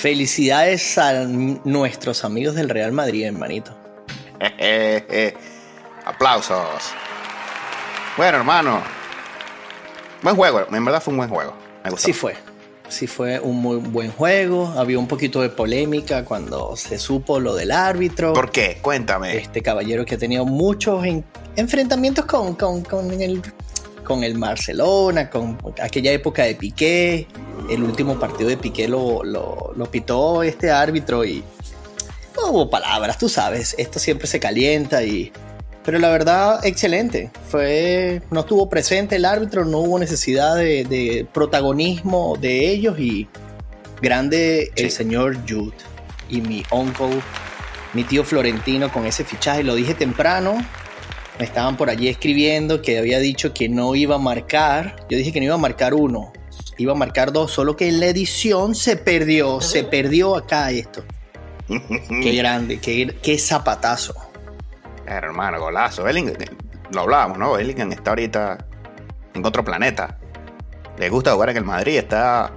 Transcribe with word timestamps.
Felicidades 0.00 0.96
a 0.96 1.24
nuestros 1.24 2.24
amigos 2.24 2.54
del 2.54 2.70
Real 2.70 2.90
Madrid, 2.90 3.26
hermanito. 3.26 3.76
Aplausos. 6.06 6.56
Bueno, 8.16 8.38
hermano. 8.38 8.80
Buen 10.22 10.36
juego. 10.36 10.66
En 10.72 10.82
verdad 10.86 11.02
fue 11.02 11.12
un 11.12 11.18
buen 11.18 11.28
juego. 11.28 11.52
Me 11.84 11.90
gustó. 11.90 12.06
Sí 12.06 12.14
fue, 12.14 12.34
sí 12.88 13.06
fue 13.06 13.40
un 13.40 13.56
muy 13.60 13.76
buen 13.76 14.10
juego. 14.10 14.68
Había 14.74 14.98
un 14.98 15.06
poquito 15.06 15.42
de 15.42 15.50
polémica 15.50 16.24
cuando 16.24 16.74
se 16.76 16.98
supo 16.98 17.38
lo 17.38 17.54
del 17.54 17.70
árbitro. 17.70 18.32
¿Por 18.32 18.50
qué? 18.50 18.78
Cuéntame. 18.80 19.36
Este 19.36 19.60
caballero 19.60 20.06
que 20.06 20.14
ha 20.14 20.18
tenido 20.18 20.46
muchos 20.46 21.04
en- 21.04 21.22
enfrentamientos 21.56 22.24
con, 22.24 22.54
con, 22.54 22.82
con 22.84 23.20
el, 23.20 23.42
con 24.02 24.24
el 24.24 24.38
Barcelona, 24.38 25.28
con 25.28 25.58
aquella 25.82 26.10
época 26.12 26.44
de 26.44 26.54
Piqué. 26.54 27.26
El 27.70 27.84
último 27.84 28.18
partido 28.18 28.50
de 28.50 28.56
Piqué 28.56 28.88
lo, 28.88 29.22
lo, 29.22 29.72
lo 29.74 29.90
pitó 29.90 30.42
este 30.42 30.70
árbitro 30.70 31.24
y 31.24 31.42
no 32.36 32.50
hubo 32.50 32.70
palabras, 32.70 33.16
tú 33.16 33.28
sabes, 33.28 33.74
esto 33.78 33.98
siempre 33.98 34.26
se 34.26 34.40
calienta 34.40 35.02
y... 35.04 35.32
Pero 35.82 35.98
la 35.98 36.10
verdad, 36.10 36.64
excelente. 36.66 37.30
Fue, 37.48 38.20
no 38.30 38.40
estuvo 38.40 38.68
presente 38.68 39.16
el 39.16 39.24
árbitro, 39.24 39.64
no 39.64 39.78
hubo 39.78 39.98
necesidad 39.98 40.56
de, 40.56 40.84
de 40.84 41.26
protagonismo 41.32 42.36
de 42.38 42.68
ellos 42.68 42.98
y 42.98 43.28
grande 44.02 44.70
el 44.76 44.90
señor 44.90 45.38
Jude 45.48 45.76
y 46.28 46.42
mi 46.42 46.62
uncle, 46.70 47.22
mi 47.94 48.04
tío 48.04 48.24
Florentino 48.24 48.92
con 48.92 49.06
ese 49.06 49.24
fichaje. 49.24 49.62
Lo 49.62 49.74
dije 49.74 49.94
temprano, 49.94 50.58
me 51.38 51.44
estaban 51.46 51.78
por 51.78 51.88
allí 51.88 52.08
escribiendo 52.08 52.82
que 52.82 52.98
había 52.98 53.18
dicho 53.18 53.54
que 53.54 53.68
no 53.70 53.94
iba 53.94 54.16
a 54.16 54.18
marcar. 54.18 55.06
Yo 55.08 55.16
dije 55.16 55.32
que 55.32 55.40
no 55.40 55.46
iba 55.46 55.54
a 55.54 55.58
marcar 55.58 55.94
uno, 55.94 56.32
iba 56.80 56.92
a 56.92 56.96
marcar 56.96 57.30
dos, 57.30 57.52
solo 57.52 57.76
que 57.76 57.88
en 57.88 58.00
la 58.00 58.06
edición 58.06 58.74
se 58.74 58.96
perdió, 58.96 59.60
se 59.60 59.84
perdió 59.84 60.34
acá 60.34 60.70
esto. 60.70 61.04
Qué 61.68 62.34
grande, 62.34 62.80
qué, 62.80 63.14
qué 63.22 63.38
zapatazo. 63.38 64.14
Hermano, 65.06 65.60
golazo. 65.60 66.02
Bellingham, 66.02 66.34
lo 66.92 67.02
hablábamos, 67.02 67.38
¿no? 67.38 67.52
Bellingham 67.52 67.92
está 67.92 68.10
ahorita 68.10 68.66
en 69.34 69.46
otro 69.46 69.62
planeta. 69.62 70.18
Le 70.98 71.08
gusta 71.10 71.32
jugar 71.34 71.50
en 71.50 71.58
el 71.58 71.64
Madrid, 71.64 71.98
está 71.98 72.52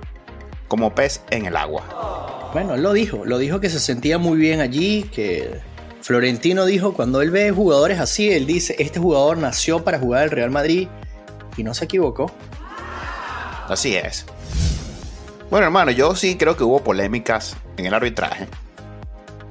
como 0.67 0.95
pez 0.95 1.21
en 1.29 1.45
el 1.45 1.57
agua. 1.57 2.49
Bueno, 2.53 2.75
él 2.75 2.81
lo 2.81 2.93
dijo, 2.93 3.25
lo 3.25 3.37
dijo 3.37 3.59
que 3.59 3.69
se 3.69 3.79
sentía 3.79 4.17
muy 4.17 4.37
bien 4.37 4.61
allí, 4.61 5.03
que 5.03 5.59
Florentino 6.01 6.65
dijo, 6.65 6.93
cuando 6.93 7.21
él 7.21 7.29
ve 7.29 7.51
jugadores 7.51 7.99
así, 7.99 8.31
él 8.31 8.45
dice, 8.45 8.75
este 8.79 8.99
jugador 8.99 9.37
nació 9.37 9.83
para 9.83 9.99
jugar 9.99 10.23
el 10.23 10.31
Real 10.31 10.49
Madrid 10.49 10.87
y 11.57 11.63
no 11.63 11.73
se 11.73 11.85
equivocó. 11.85 12.31
Así 13.67 13.95
es. 13.95 14.25
Bueno, 15.49 15.65
hermano, 15.67 15.91
yo 15.91 16.15
sí 16.15 16.35
creo 16.35 16.57
que 16.57 16.63
hubo 16.63 16.83
polémicas 16.83 17.55
en 17.77 17.85
el 17.85 17.93
arbitraje. 17.93 18.47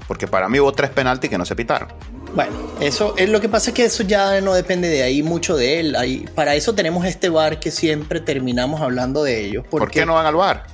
Porque 0.08 0.26
para 0.26 0.48
mí 0.48 0.58
hubo 0.58 0.72
tres 0.72 0.90
penaltis 0.90 1.30
que 1.30 1.38
no 1.38 1.44
se 1.44 1.54
pitaron. 1.54 1.88
Bueno, 2.34 2.52
eso 2.80 3.14
es 3.16 3.28
lo 3.28 3.40
que 3.40 3.48
pasa 3.48 3.70
es 3.70 3.74
que 3.74 3.84
eso 3.84 4.02
ya 4.02 4.40
no 4.40 4.54
depende 4.54 4.88
de 4.88 5.02
ahí 5.02 5.22
mucho 5.22 5.56
de 5.56 5.80
él. 5.80 5.96
Ahí, 5.96 6.24
para 6.34 6.54
eso 6.54 6.74
tenemos 6.74 7.04
este 7.06 7.28
bar 7.28 7.60
que 7.60 7.70
siempre 7.70 8.20
terminamos 8.20 8.80
hablando 8.80 9.22
de 9.22 9.44
ellos. 9.44 9.64
¿Por 9.68 9.80
Porque 9.80 10.00
qué 10.00 10.06
no 10.06 10.14
van 10.14 10.26
al 10.26 10.34
bar? 10.34 10.64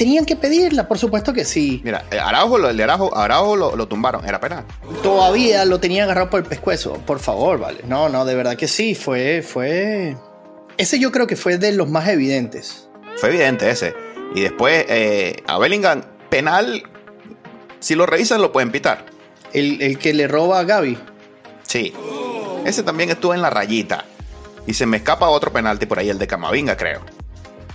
tenían 0.00 0.24
que 0.24 0.34
pedirla, 0.34 0.88
por 0.88 0.98
supuesto 0.98 1.34
que 1.34 1.44
sí. 1.44 1.82
Mira, 1.84 2.06
eh, 2.10 2.18
Araujo, 2.18 2.56
el 2.56 2.74
de 2.74 2.82
Araujo, 2.84 3.14
Araujo 3.14 3.54
lo, 3.54 3.76
lo 3.76 3.86
tumbaron, 3.86 4.26
era 4.26 4.40
penal. 4.40 4.64
Todavía 5.02 5.66
lo 5.66 5.78
tenía 5.78 6.04
agarrado 6.04 6.30
por 6.30 6.40
el 6.40 6.46
pescuezo. 6.46 6.94
Por 7.04 7.18
favor, 7.18 7.58
vale. 7.58 7.80
No, 7.86 8.08
no, 8.08 8.24
de 8.24 8.34
verdad 8.34 8.56
que 8.56 8.66
sí. 8.66 8.94
Fue, 8.94 9.42
fue. 9.42 10.16
Ese 10.80 10.98
yo 10.98 11.12
creo 11.12 11.26
que 11.26 11.36
fue 11.36 11.58
de 11.58 11.72
los 11.72 11.90
más 11.90 12.08
evidentes. 12.08 12.88
Fue 13.18 13.28
evidente 13.28 13.68
ese. 13.68 13.94
Y 14.34 14.40
después, 14.40 14.86
eh, 14.88 15.42
a 15.46 15.58
Bellingham, 15.58 16.00
penal, 16.30 16.84
si 17.80 17.94
lo 17.94 18.06
revisan 18.06 18.40
lo 18.40 18.50
pueden 18.50 18.72
pitar. 18.72 19.04
El, 19.52 19.82
el 19.82 19.98
que 19.98 20.14
le 20.14 20.26
roba 20.26 20.58
a 20.58 20.64
Gaby. 20.64 20.96
Sí. 21.64 21.92
Ese 22.64 22.82
también 22.82 23.10
estuvo 23.10 23.34
en 23.34 23.42
la 23.42 23.50
rayita. 23.50 24.06
Y 24.66 24.72
se 24.72 24.86
me 24.86 24.96
escapa 24.96 25.28
otro 25.28 25.52
penalti 25.52 25.84
por 25.84 25.98
ahí, 25.98 26.08
el 26.08 26.18
de 26.18 26.26
Camavinga, 26.26 26.78
creo. 26.78 27.02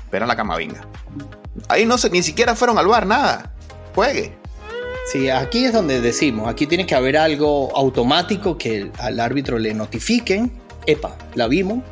Pero 0.09 0.25
en 0.25 0.29
la 0.29 0.35
Camavinga. 0.35 0.87
Ahí 1.67 1.85
no 1.85 1.99
se, 1.99 2.09
ni 2.09 2.23
siquiera 2.23 2.55
fueron 2.55 2.79
al 2.79 2.87
bar, 2.87 3.05
nada. 3.05 3.53
Juegue. 3.93 4.35
Sí, 5.11 5.29
aquí 5.29 5.65
es 5.65 5.73
donde 5.73 6.01
decimos, 6.01 6.49
aquí 6.49 6.65
tiene 6.65 6.87
que 6.87 6.95
haber 6.95 7.17
algo 7.17 7.71
automático 7.77 8.57
que 8.57 8.89
al 8.97 9.19
árbitro 9.19 9.59
le 9.59 9.75
notifiquen, 9.75 10.51
epa, 10.87 11.15
la 11.35 11.47
vimos, 11.47 11.83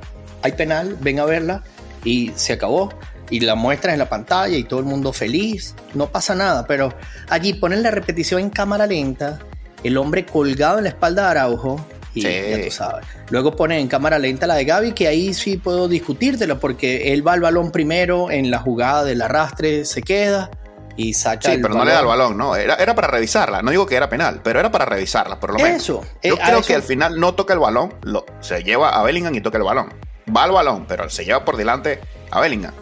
hay 0.44 0.52
penal, 0.52 0.96
ven 1.02 1.20
a 1.20 1.26
verla 1.26 1.64
y 2.04 2.32
se 2.36 2.54
acabó. 2.54 2.94
Y 3.30 3.40
la 3.40 3.56
muestran 3.56 3.94
en 3.94 4.00
la 4.00 4.10
pantalla 4.10 4.56
y 4.56 4.64
todo 4.64 4.80
el 4.80 4.86
mundo 4.86 5.12
feliz, 5.14 5.74
no 5.96 6.08
pasa 6.08 6.36
nada, 6.36 6.68
pero 6.68 6.94
allí 7.30 7.54
ponen 7.54 7.82
la 7.82 7.90
repetición 7.90 8.42
en 8.42 8.50
cámara 8.52 8.86
lenta, 8.86 9.40
el 9.84 9.98
hombre 9.98 10.26
colgado 10.26 10.78
en 10.78 10.84
la 10.84 10.90
espalda 10.92 11.24
de 11.24 11.28
Araujo 11.30 11.84
y 12.14 12.22
Sí. 12.22 12.28
ya 12.28 12.64
tú 12.66 12.70
sabes. 12.72 13.06
Luego 13.32 13.56
ponen 13.56 13.80
en 13.80 13.88
cámara 13.88 14.20
lenta 14.20 14.46
la 14.46 14.54
de 14.56 14.66
Gaby, 14.66 14.92
que 14.92 15.08
ahí 15.08 15.34
sí 15.34 15.58
puedo 15.58 15.88
discutírtelo 15.88 16.60
porque 16.60 17.12
él 17.14 17.26
va 17.28 17.34
al 17.34 17.40
balón 17.42 17.72
primero 17.72 18.30
en 18.30 18.52
la 18.52 18.60
jugada 18.60 19.04
del 19.04 19.22
arrastre, 19.22 19.86
se 19.86 20.04
queda 20.04 20.52
y 20.96 21.14
saca 21.16 21.50
Sí, 21.50 21.56
el 21.56 21.62
pero 21.62 21.74
no 21.74 21.86
le 21.86 21.92
da 21.94 22.02
el 22.02 22.06
balón, 22.06 22.38
no. 22.38 22.56
Era, 22.56 22.76
era 22.76 22.94
para 22.94 23.08
revisarla. 23.08 23.64
No 23.64 23.72
digo 23.72 23.88
que 23.88 23.96
era 23.96 24.10
penal, 24.10 24.42
pero 24.44 24.60
era 24.60 24.70
para 24.70 24.86
revisarla, 24.86 25.40
por 25.40 25.54
lo 25.54 25.58
menos. 25.60 25.82
Eso, 25.82 26.02
Yo 26.22 26.36
eh, 26.36 26.40
creo 26.46 26.60
eso- 26.60 26.68
que 26.68 26.76
al 26.76 26.84
final 26.84 27.20
no 27.20 27.34
toca 27.34 27.54
el 27.54 27.60
balón, 27.60 27.96
lo, 28.04 28.26
se 28.42 28.64
lleva 28.64 28.90
a 28.90 29.02
Bellingham 29.02 29.34
y 29.34 29.42
toca 29.42 29.58
el 29.58 29.64
balón. 29.64 29.92
Va 30.36 30.44
al 30.44 30.52
balón, 30.52 30.86
pero 30.88 31.10
se 31.10 31.26
lleva 31.26 31.44
por 31.44 31.58
delante 31.58 32.00
a 32.32 32.40
Bellingham. 32.40 32.74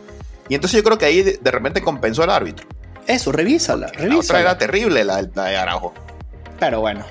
Y 0.49 0.55
entonces 0.55 0.77
yo 0.77 0.83
creo 0.83 0.97
que 0.97 1.05
ahí 1.05 1.21
de, 1.21 1.51
repente 1.51 1.81
compensó 1.81 2.23
el 2.23 2.29
árbitro. 2.29 2.67
Eso, 3.07 3.31
revísala, 3.31 3.91
La 3.97 4.17
otra 4.17 4.41
era 4.41 4.57
terrible, 4.57 5.03
la, 5.03 5.27
la 5.33 5.45
de 5.45 5.57
Araujo. 5.57 5.93
Pero 6.59 6.81
bueno. 6.81 7.05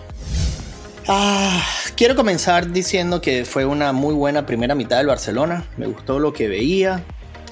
Ah, 1.08 1.62
quiero 1.96 2.14
comenzar 2.14 2.70
diciendo 2.70 3.20
que 3.20 3.44
fue 3.44 3.64
una 3.64 3.92
muy 3.92 4.14
buena 4.14 4.46
primera 4.46 4.74
mitad 4.74 4.98
del 4.98 5.08
Barcelona. 5.08 5.64
Me 5.76 5.86
gustó 5.86 6.18
lo 6.18 6.32
que 6.32 6.48
veía. 6.48 7.02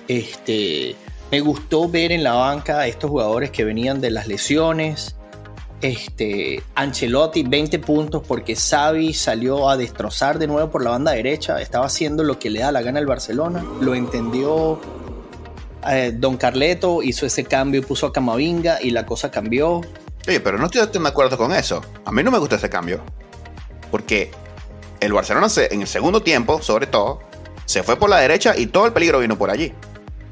Este, 0.06 0.94
me 1.30 1.40
gustó 1.40 1.88
ver 1.88 2.12
en 2.12 2.22
la 2.22 2.34
banca 2.34 2.80
a 2.80 2.86
estos 2.86 3.10
jugadores 3.10 3.50
que 3.50 3.64
venían 3.64 4.00
de 4.00 4.10
las 4.10 4.28
lesiones. 4.28 5.16
Este, 5.80 6.60
Ancelotti 6.74 7.44
20 7.44 7.78
puntos 7.78 8.22
porque 8.26 8.56
Xavi 8.56 9.14
salió 9.14 9.68
a 9.70 9.76
destrozar 9.76 10.38
de 10.38 10.46
nuevo 10.48 10.70
por 10.70 10.82
la 10.82 10.90
banda 10.90 11.12
derecha. 11.12 11.60
Estaba 11.60 11.86
haciendo 11.86 12.24
lo 12.24 12.38
que 12.38 12.50
le 12.50 12.60
da 12.60 12.72
la 12.72 12.82
gana 12.82 12.98
al 12.98 13.06
Barcelona. 13.06 13.64
Lo 13.80 13.94
entendió 13.94 14.80
eh, 15.88 16.12
Don 16.16 16.36
Carleto, 16.36 17.02
hizo 17.02 17.26
ese 17.26 17.44
cambio 17.44 17.80
y 17.80 17.84
puso 17.84 18.06
a 18.06 18.12
Camavinga 18.12 18.82
y 18.82 18.90
la 18.90 19.06
cosa 19.06 19.30
cambió. 19.30 19.80
Oye, 20.26 20.40
pero 20.40 20.58
no 20.58 20.66
estoy 20.66 20.84
de 20.84 21.08
acuerdo 21.08 21.38
con 21.38 21.52
eso. 21.52 21.80
A 22.04 22.10
mí 22.12 22.22
no 22.24 22.30
me 22.32 22.38
gusta 22.38 22.56
ese 22.56 22.68
cambio. 22.68 23.00
Porque 23.90 24.30
el 25.00 25.12
Barcelona 25.12 25.48
se- 25.48 25.72
en 25.72 25.80
el 25.82 25.86
segundo 25.86 26.22
tiempo, 26.22 26.60
sobre 26.60 26.88
todo, 26.88 27.20
se 27.66 27.82
fue 27.84 27.96
por 27.96 28.10
la 28.10 28.18
derecha 28.18 28.54
y 28.56 28.66
todo 28.66 28.86
el 28.86 28.92
peligro 28.92 29.20
vino 29.20 29.38
por 29.38 29.48
allí. 29.50 29.72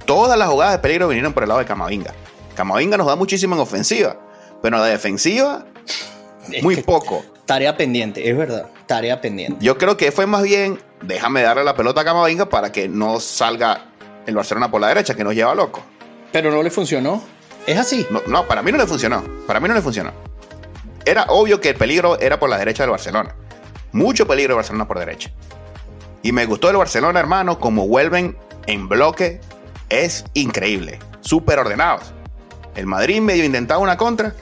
Todas 0.05 0.37
las 0.39 0.49
jugadas 0.49 0.73
de 0.75 0.79
peligro 0.81 1.07
vinieron 1.09 1.33
por 1.33 1.45
el 1.45 1.49
lado 1.49 1.61
de 1.61 1.67
Camavinga. 1.67 2.13
Camavinga 2.55 2.97
nos 2.97 3.07
da 3.07 3.17
muchísimo 3.17 3.55
en 3.55 3.61
ofensiva, 3.61 4.17
pero 4.63 4.79
la 4.79 4.87
defensiva, 4.87 5.65
Es 6.53 6.63
muy 6.63 6.77
poco. 6.77 7.25
Tarea 7.45 7.77
pendiente, 7.77 8.29
es 8.29 8.37
verdad. 8.37 8.67
Tarea 8.87 9.21
pendiente. 9.21 9.65
Yo 9.65 9.79
creo 9.79 9.97
que 9.97 10.13
fue 10.13 10.27
más 10.27 10.43
bien, 10.43 10.81
déjame 11.03 11.43
darle 11.43 11.65
la 11.65 11.75
pelota 11.77 12.01
a 12.01 12.05
Camavinga 12.05 12.49
para 12.49 12.73
que 12.73 12.89
no 12.89 13.21
salga 13.21 13.87
el 14.27 14.35
Barcelona 14.35 14.71
por 14.71 14.81
la 14.81 14.89
derecha, 14.89 15.15
que 15.15 15.25
nos 15.25 15.35
lleva 15.35 15.55
loco. 15.55 15.83
Pero 16.33 16.51
no 16.51 16.63
le 16.63 16.71
funcionó. 16.71 17.23
Es 17.67 17.79
así. 17.79 18.07
No, 18.11 18.23
no, 18.27 18.47
para 18.47 18.63
mí 18.63 18.73
no 18.73 18.79
le 18.79 18.87
funcionó. 18.87 19.23
Para 19.47 19.61
mí 19.61 19.69
no 19.69 19.75
le 19.75 19.83
funcionó. 19.83 20.13
Era 21.05 21.25
obvio 21.29 21.61
que 21.61 21.71
el 21.71 21.77
peligro 21.77 22.19
era 22.19 22.39
por 22.39 22.51
la 22.51 22.59
derecha 22.59 22.83
del 22.83 22.91
Barcelona. 22.91 23.35
Mucho 23.93 24.27
peligro 24.27 24.53
de 24.53 24.57
Barcelona 24.57 24.89
por 24.89 24.99
derecha. 24.99 25.31
Y 26.23 26.33
me 26.33 26.47
gustó 26.47 26.69
el 26.71 26.77
Barcelona, 26.77 27.21
hermano, 27.21 27.61
como 27.61 27.87
vuelven 27.87 28.37
en 28.67 28.89
bloque. 28.89 29.41
Es 29.89 30.25
increíble. 30.35 30.99
Súper 31.21 31.61
ordenados. 31.61 32.13
El 32.75 32.87
Madrid 32.87 33.21
medio 33.21 33.45
intentaba 33.45 33.81
una 33.81 33.97
contra 33.97 34.35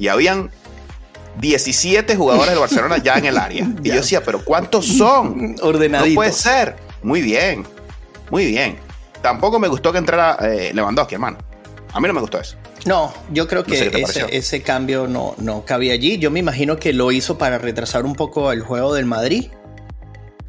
y 0.00 0.08
habían 0.08 0.50
17 1.40 2.16
jugadores 2.16 2.50
del 2.50 2.58
Barcelona 2.58 2.98
ya 2.98 3.14
en 3.14 3.26
el 3.26 3.36
área. 3.36 3.68
Y 3.84 3.88
yo 3.88 3.96
decía, 3.96 4.24
pero 4.24 4.44
¿cuántos 4.44 4.86
son? 4.86 5.56
Ordenadito. 5.62 6.08
No 6.10 6.14
puede 6.16 6.32
ser. 6.32 6.76
Muy 7.02 7.20
bien. 7.20 7.64
Muy 8.30 8.46
bien. 8.46 8.78
Tampoco 9.22 9.58
me 9.58 9.68
gustó 9.68 9.92
que 9.92 9.98
entrara 9.98 10.38
eh, 10.42 10.72
Lewandowski, 10.74 11.14
hermano. 11.14 11.38
A 11.92 12.00
mí 12.00 12.08
no 12.08 12.14
me 12.14 12.20
gustó 12.20 12.40
eso. 12.40 12.56
No, 12.86 13.12
yo 13.30 13.46
creo 13.46 13.62
que 13.62 13.90
ese, 14.30 14.62
cambio 14.62 15.06
no, 15.06 15.34
no 15.38 15.64
cabía 15.66 15.92
allí. 15.92 16.18
Yo 16.18 16.30
me 16.30 16.40
imagino 16.40 16.78
que 16.78 16.94
lo 16.94 17.12
hizo 17.12 17.36
para 17.36 17.58
retrasar 17.58 18.06
un 18.06 18.14
poco 18.14 18.52
el 18.52 18.62
juego 18.62 18.94
del 18.94 19.04
Madrid. 19.04 19.50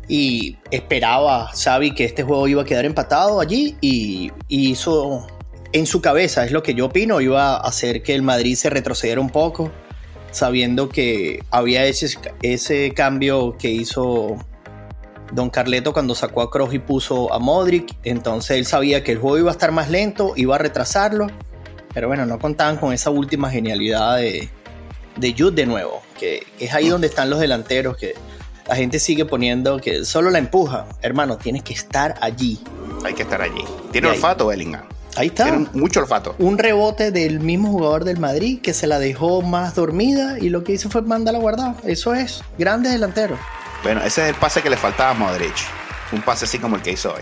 Y 0.08 0.58
esperaba 0.72 1.52
Xavi 1.54 1.94
que 1.94 2.06
este 2.06 2.24
juego 2.24 2.48
iba 2.48 2.62
a 2.62 2.66
quedar 2.66 2.86
empatado 2.86 3.40
allí 3.42 3.78
y, 3.82 4.32
hizo 4.48 5.28
en 5.74 5.86
su 5.86 6.02
cabeza, 6.02 6.46
es 6.46 6.52
lo 6.52 6.64
que 6.64 6.74
yo 6.74 6.88
opino, 6.88 7.22
iba 7.22 7.56
a 7.56 7.58
hacer 7.58 8.04
que 8.04 8.16
el 8.16 8.22
Madrid 8.22 8.56
se 8.56 8.70
retrocediera 8.70 9.22
un 9.22 9.30
poco, 9.30 9.72
sabiendo 10.32 10.90
que 10.90 11.44
había 11.52 11.86
ese, 11.86 12.18
ese 12.42 12.94
cambio 12.94 13.58
que 13.58 13.70
hizo 13.70 14.38
Don 15.32 15.50
Carleto 15.50 15.94
cuando 15.94 16.16
sacó 16.16 16.42
a 16.42 16.52
Kroos 16.52 16.74
y 16.74 16.80
puso 16.80 17.34
a 17.34 17.40
Modric, 17.40 17.96
entonces 18.04 18.58
él 18.58 18.66
sabía 18.66 19.04
que 19.04 19.14
el 19.14 19.20
juego 19.20 19.38
iba 19.38 19.50
a 19.50 19.54
estar 19.54 19.72
más 19.72 19.90
lento, 19.90 20.34
iba 20.36 20.56
a 20.56 20.58
retrasarlo, 20.58 21.28
pero 21.94 22.08
bueno, 22.08 22.26
no 22.26 22.40
contaban 22.40 22.78
con 22.78 22.94
esa 22.94 23.10
última 23.10 23.50
genialidad 23.50 24.18
de, 24.18 24.50
de 25.18 25.36
Jude 25.38 25.52
de 25.52 25.66
nuevo, 25.66 26.02
que, 26.20 26.46
es 26.60 26.74
ahí 26.74 26.90
donde 26.90 27.08
están 27.08 27.30
los 27.30 27.40
delanteros, 27.40 27.98
que 27.98 28.14
la 28.68 28.76
gente 28.76 29.00
sigue 29.00 29.26
poniendo 29.26 29.80
que 29.80 30.06
solo 30.06 30.30
la 30.30 30.38
empuja. 30.38 30.86
Hermano, 31.02 31.38
tienes 31.38 31.64
que 31.64 31.74
estar 31.74 32.16
allí. 32.22 32.60
Hay 33.04 33.14
que 33.14 33.24
estar 33.24 33.42
allí. 33.42 33.64
Tiene 33.92 34.08
olfato 34.08 34.48
Bellingham. 34.48 34.84
Ahí 35.16 35.28
está. 35.28 35.46
Tiene 35.46 35.68
mucho 35.74 36.00
olfato. 36.00 36.36
Un 36.40 36.58
rebote 36.58 37.12
del 37.12 37.40
mismo 37.40 37.70
jugador 37.70 38.06
del 38.06 38.20
Madrid 38.20 38.60
que 38.62 38.74
se 38.74 38.88
la 38.88 39.00
dejó 39.00 39.42
más 39.42 39.76
dormida 39.76 40.40
y 40.40 40.50
lo 40.50 40.64
que 40.64 40.74
hizo 40.74 40.90
fue 40.90 41.02
mandarla 41.02 41.40
guardar. 41.40 41.76
Eso 41.84 42.14
es, 42.14 42.44
grande 42.58 42.90
delantero. 42.90 43.38
Bueno, 43.84 44.02
ese 44.02 44.24
es 44.24 44.30
el 44.30 44.36
pase 44.36 44.62
que 44.62 44.70
le 44.70 44.78
faltaba 44.78 45.12
a 45.12 45.14
Modric. 45.14 45.56
Un 46.12 46.22
pase 46.22 46.46
así 46.46 46.60
como 46.60 46.76
el 46.76 46.82
que 46.82 46.92
hizo 46.92 47.14
hoy. 47.14 47.22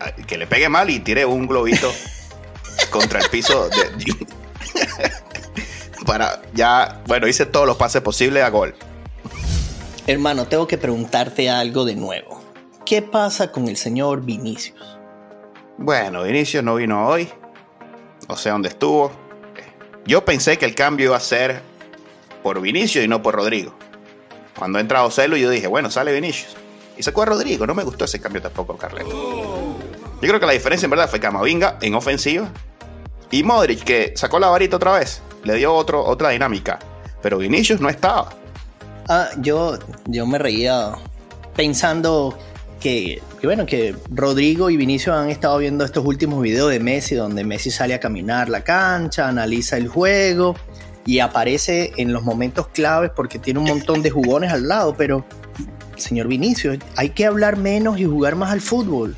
Ah, 0.00 0.12
que 0.12 0.36
le 0.36 0.46
pegue 0.46 0.68
mal 0.68 0.90
y 0.90 1.00
tire 1.00 1.24
un 1.24 1.46
globito 1.46 1.90
contra 2.90 3.20
el 3.20 3.28
piso 3.30 3.68
de, 3.68 4.26
para 6.06 6.40
ya, 6.54 7.02
bueno, 7.06 7.26
hice 7.26 7.46
todos 7.46 7.66
los 7.66 7.76
pases 7.76 8.02
posibles 8.02 8.42
a 8.42 8.48
gol. 8.50 8.74
Hermano, 10.06 10.46
tengo 10.46 10.66
que 10.68 10.78
preguntarte 10.78 11.50
algo 11.50 11.84
de 11.84 11.96
nuevo. 11.96 12.40
¿Qué 12.84 13.02
pasa 13.02 13.50
con 13.50 13.68
el 13.68 13.76
señor 13.76 14.22
Vinicius? 14.22 14.95
Bueno, 15.78 16.22
Vinicius 16.22 16.64
no 16.64 16.74
vino 16.76 17.06
hoy. 17.06 17.28
No 18.28 18.36
sé 18.36 18.50
dónde 18.50 18.68
estuvo. 18.68 19.12
Yo 20.06 20.24
pensé 20.24 20.56
que 20.56 20.64
el 20.64 20.74
cambio 20.74 21.06
iba 21.06 21.16
a 21.16 21.20
ser 21.20 21.60
por 22.42 22.60
Vinicius 22.60 23.04
y 23.04 23.08
no 23.08 23.22
por 23.22 23.34
Rodrigo. 23.34 23.74
Cuando 24.58 24.78
entra 24.78 25.04
Ocelo, 25.04 25.36
yo 25.36 25.50
dije, 25.50 25.66
bueno, 25.66 25.90
sale 25.90 26.12
Vinicius. 26.12 26.56
Y 26.96 27.02
sacó 27.02 27.22
a 27.22 27.26
Rodrigo. 27.26 27.66
No 27.66 27.74
me 27.74 27.82
gustó 27.82 28.04
ese 28.04 28.20
cambio 28.20 28.40
tampoco, 28.40 28.76
Carleto. 28.76 29.10
Yo 29.10 30.28
creo 30.28 30.40
que 30.40 30.46
la 30.46 30.52
diferencia 30.52 30.86
en 30.86 30.90
verdad 30.90 31.10
fue 31.10 31.20
Camavinga 31.20 31.78
en 31.82 31.94
ofensiva 31.94 32.48
y 33.30 33.42
Modric, 33.42 33.84
que 33.84 34.12
sacó 34.16 34.38
la 34.38 34.48
varita 34.48 34.76
otra 34.76 34.92
vez, 34.92 35.20
le 35.44 35.54
dio 35.54 35.74
otro, 35.74 36.04
otra 36.04 36.30
dinámica. 36.30 36.78
Pero 37.20 37.38
Vinicius 37.38 37.80
no 37.80 37.88
estaba. 37.88 38.30
Ah, 39.08 39.28
yo, 39.38 39.78
yo 40.06 40.26
me 40.26 40.38
reía 40.38 40.92
pensando 41.54 42.38
que, 42.86 43.20
bueno, 43.42 43.66
que 43.66 43.96
Rodrigo 44.10 44.70
y 44.70 44.76
Vinicius 44.76 45.16
han 45.16 45.28
estado 45.28 45.58
viendo 45.58 45.84
estos 45.84 46.04
últimos 46.04 46.40
videos 46.40 46.70
de 46.70 46.78
Messi, 46.78 47.16
donde 47.16 47.42
Messi 47.42 47.72
sale 47.72 47.94
a 47.94 47.98
caminar 48.00 48.48
la 48.48 48.62
cancha, 48.62 49.26
analiza 49.26 49.76
el 49.76 49.88
juego 49.88 50.54
y 51.04 51.18
aparece 51.18 51.92
en 51.96 52.12
los 52.12 52.22
momentos 52.22 52.68
claves 52.68 53.10
porque 53.10 53.40
tiene 53.40 53.58
un 53.58 53.66
montón 53.66 54.02
de 54.02 54.10
jugones 54.10 54.52
al 54.52 54.68
lado, 54.68 54.94
pero 54.96 55.24
señor 55.96 56.28
Vinicius, 56.28 56.78
hay 56.94 57.10
que 57.10 57.26
hablar 57.26 57.56
menos 57.56 57.98
y 57.98 58.04
jugar 58.04 58.36
más 58.36 58.52
al 58.52 58.60
fútbol. 58.60 59.16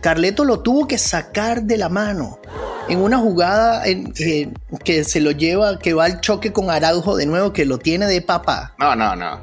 Carleto 0.00 0.44
lo 0.44 0.60
tuvo 0.60 0.86
que 0.86 0.98
sacar 0.98 1.64
de 1.64 1.78
la 1.78 1.88
mano 1.88 2.38
en 2.88 3.00
una 3.00 3.18
jugada 3.18 3.84
en, 3.84 4.12
que 4.84 5.02
se 5.02 5.20
lo 5.20 5.32
lleva, 5.32 5.80
que 5.80 5.92
va 5.92 6.04
al 6.04 6.20
choque 6.20 6.52
con 6.52 6.70
Araujo 6.70 7.16
de 7.16 7.26
nuevo, 7.26 7.52
que 7.52 7.64
lo 7.64 7.78
tiene 7.78 8.06
de 8.06 8.22
papá. 8.22 8.74
No, 8.78 8.94
no, 8.94 9.16
no. 9.16 9.40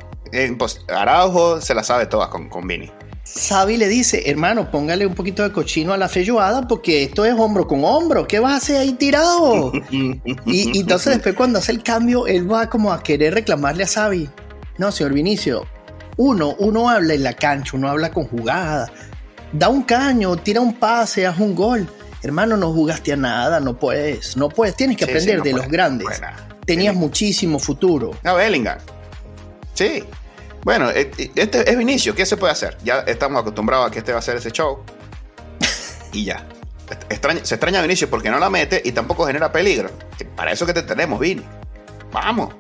Araujo 0.88 1.60
se 1.60 1.76
la 1.76 1.84
sabe 1.84 2.06
todas 2.06 2.30
con, 2.30 2.48
con 2.48 2.66
Vini. 2.66 2.90
Sabi 3.24 3.78
le 3.78 3.88
dice, 3.88 4.30
hermano, 4.30 4.70
póngale 4.70 5.06
un 5.06 5.16
poquito 5.16 5.44
de 5.44 5.52
cochino 5.52 5.94
a 5.94 5.98
la 5.98 6.10
feijoada 6.10 6.68
porque 6.68 7.04
esto 7.04 7.26
es 7.26 7.34
hombro 7.38 7.68
con 7.68 7.84
hombro. 7.86 8.28
¿Qué 8.28 8.40
vas 8.40 8.54
a 8.54 8.58
hacer 8.58 8.78
ahí 8.78 8.94
tirado? 8.94 9.72
y, 10.46 10.80
entonces 10.80 11.14
después 11.14 11.36
cuando 11.36 11.60
hace 11.60 11.72
el 11.72 11.82
cambio, 11.82 12.28
él 12.28 12.52
va 12.52 12.70
como 12.70 12.92
a 12.92 13.02
querer 13.02 13.34
reclamarle 13.34 13.84
a 13.84 13.88
Sabi. 13.88 14.30
No, 14.78 14.92
señor 14.92 15.14
Vinicio, 15.14 15.66
uno, 16.18 16.56
uno 16.60 16.90
habla 16.90 17.14
en 17.14 17.24
la 17.24 17.34
cancha, 17.34 17.78
uno 17.78 17.90
habla 17.90 18.12
con 18.12 18.26
jugada. 18.28 18.92
Da 19.54 19.70
un 19.70 19.84
caño, 19.84 20.36
tira 20.36 20.60
un 20.60 20.74
pase, 20.74 21.26
haz 21.26 21.40
un 21.40 21.56
gol 21.56 21.88
hermano, 22.24 22.56
no 22.58 22.72
jugaste 22.72 23.14
a 23.14 23.18
nada, 23.18 23.60
no 23.60 23.78
puedes, 23.78 24.38
no 24.38 24.50
puedes, 24.50 24.76
tienes 24.76 24.98
que 24.98 25.04
aprender 25.04 25.42
de 25.42 25.54
los 25.54 25.68
grandes. 25.68 26.22
Tenías 26.66 26.96
muchísimo 26.96 27.60
futuro. 27.60 28.12
No, 28.24 28.36
Bellingham. 28.36 28.80
Sí. 29.74 30.04
Bueno, 30.64 30.90
eh, 30.92 31.12
eh, 31.18 31.32
este 31.36 31.70
es 31.70 31.78
Vinicio, 31.78 32.16
¿qué 32.16 32.26
se 32.26 32.38
puede 32.38 32.54
hacer? 32.54 32.78
Ya 32.84 33.00
estamos 33.00 33.42
acostumbrados 33.42 33.88
a 33.88 33.92
que 33.92 34.00
este 34.00 34.12
va 34.12 34.18
a 34.18 34.20
hacer 34.20 34.38
ese 34.38 34.52
show. 34.52 34.80
y 36.14 36.26
ya. 36.26 36.48
se 37.44 37.56
extraña 37.56 37.80
a 37.80 37.82
Vinicio 37.82 38.10
porque 38.10 38.30
no 38.30 38.40
la 38.40 38.50
mete 38.50 38.82
y 38.84 38.92
tampoco 38.92 39.26
genera 39.26 39.52
peligro. 39.52 39.90
Para 40.36 40.52
eso 40.52 40.66
que 40.66 40.74
te 40.74 40.84
tenemos, 40.84 41.20
Vini. 41.20 41.44
Vamos. 42.12 42.54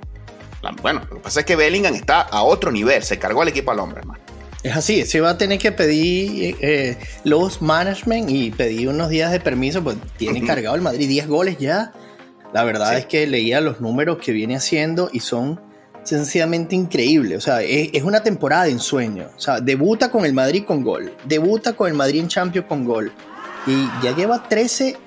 Bueno, 0.81 1.01
lo 1.09 1.17
que 1.17 1.21
pasa 1.21 1.41
es 1.41 1.45
que 1.45 1.55
Bellingham 1.55 1.93
está 1.93 2.21
a 2.21 2.43
otro 2.43 2.71
nivel, 2.71 3.03
se 3.03 3.19
cargó 3.19 3.41
al 3.41 3.49
equipo 3.49 3.71
al 3.71 3.79
hombre, 3.79 3.99
hermano. 3.99 4.21
Es 4.63 4.75
así, 4.77 5.05
se 5.05 5.19
va 5.19 5.31
a 5.31 5.37
tener 5.37 5.59
que 5.59 5.73
pedir 5.73 6.55
eh, 6.61 6.97
los 7.25 7.61
management 7.61 8.29
y 8.29 8.49
pedir 8.51 8.87
unos 8.87 9.09
días 9.09 9.31
de 9.31 9.41
permiso, 9.41 9.83
pues 9.83 9.97
tiene 10.15 10.45
cargado 10.45 10.75
el 10.75 10.81
Madrid 10.81 11.09
10 11.09 11.27
goles 11.27 11.57
ya. 11.57 11.91
La 12.53 12.63
verdad 12.63 12.97
es 12.97 13.05
que 13.05 13.27
leía 13.27 13.59
los 13.59 13.81
números 13.81 14.19
que 14.19 14.31
viene 14.31 14.55
haciendo 14.55 15.09
y 15.11 15.19
son 15.19 15.59
sencillamente 16.03 16.75
increíbles. 16.75 17.37
O 17.37 17.41
sea, 17.41 17.61
es, 17.61 18.03
una 18.03 18.21
temporada 18.21 18.65
de 18.65 18.71
ensueño. 18.71 19.27
O 19.35 19.39
sea, 19.39 19.59
debuta 19.59 20.11
con 20.11 20.25
el 20.25 20.33
Madrid 20.33 20.63
con 20.65 20.83
gol, 20.83 21.13
debuta 21.25 21.73
con 21.73 21.87
el 21.87 21.93
Madrid 21.93 22.21
en 22.21 22.27
Champions 22.27 22.67
con 22.67 22.85
gol 22.85 23.11
y 23.65 23.87
ya 24.03 24.15
lleva 24.15 24.47
13, 24.47 24.97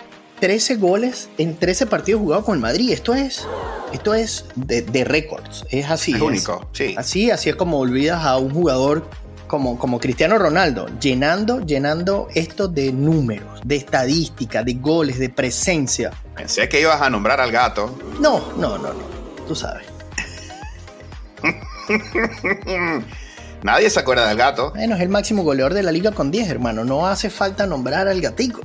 13 0.41 0.77
goles 0.77 1.29
en 1.39 1.57
13 1.57 1.87
partidos 1.87 2.21
jugados 2.23 2.45
con 2.45 2.55
el 2.55 2.61
Madrid. 2.61 2.91
Esto 2.91 3.15
es, 3.15 3.47
esto 3.93 4.15
es 4.15 4.47
de, 4.55 5.05
récords. 5.05 5.65
Es 5.71 5.91
así. 5.91 6.13
Es 6.15 6.21
único, 6.21 6.69
sí. 6.73 6.95
Así, 6.97 7.31
así 7.31 7.51
es 7.51 7.57
como 7.57 7.79
olvidas 7.79 8.25
a 8.25 8.39
un 8.39 8.51
jugador 8.51 9.09
como, 9.47 9.79
como 9.79 10.01
Cristiano 10.01 10.39
Ronaldo, 10.39 10.89
llenando, 11.01 11.61
llenando 11.61 12.29
esto 12.35 12.69
de 12.69 12.93
números, 12.93 13.61
de 13.65 13.77
estadística, 13.77 14.65
de 14.65 14.75
goles, 14.75 15.19
de 15.19 15.29
presencia. 15.29 16.11
Pensé 16.35 16.69
que 16.69 16.81
ibas 16.81 17.01
a 17.01 17.09
nombrar 17.11 17.41
al 17.41 17.53
gato. 17.53 17.97
No, 18.21 18.53
no, 18.57 18.77
no, 18.79 18.93
no. 18.93 19.17
Tú 19.47 19.55
sabes. 19.55 19.96
Nadie 23.62 23.90
se 23.90 24.00
acuerda 24.00 24.28
del 24.28 24.37
gato. 24.37 24.73
Bueno, 24.75 24.95
es 24.97 25.00
el 25.00 25.09
máximo 25.09 25.43
goleador 25.43 25.75
de 25.75 25.83
la 25.83 25.93
liga 25.93 26.12
con 26.12 26.31
10, 26.31 26.49
hermano. 26.50 26.85
No 26.85 27.07
hace 27.07 27.31
falta 27.31 27.66
nombrar 27.66 28.07
al 28.07 28.21
gatico. 28.21 28.61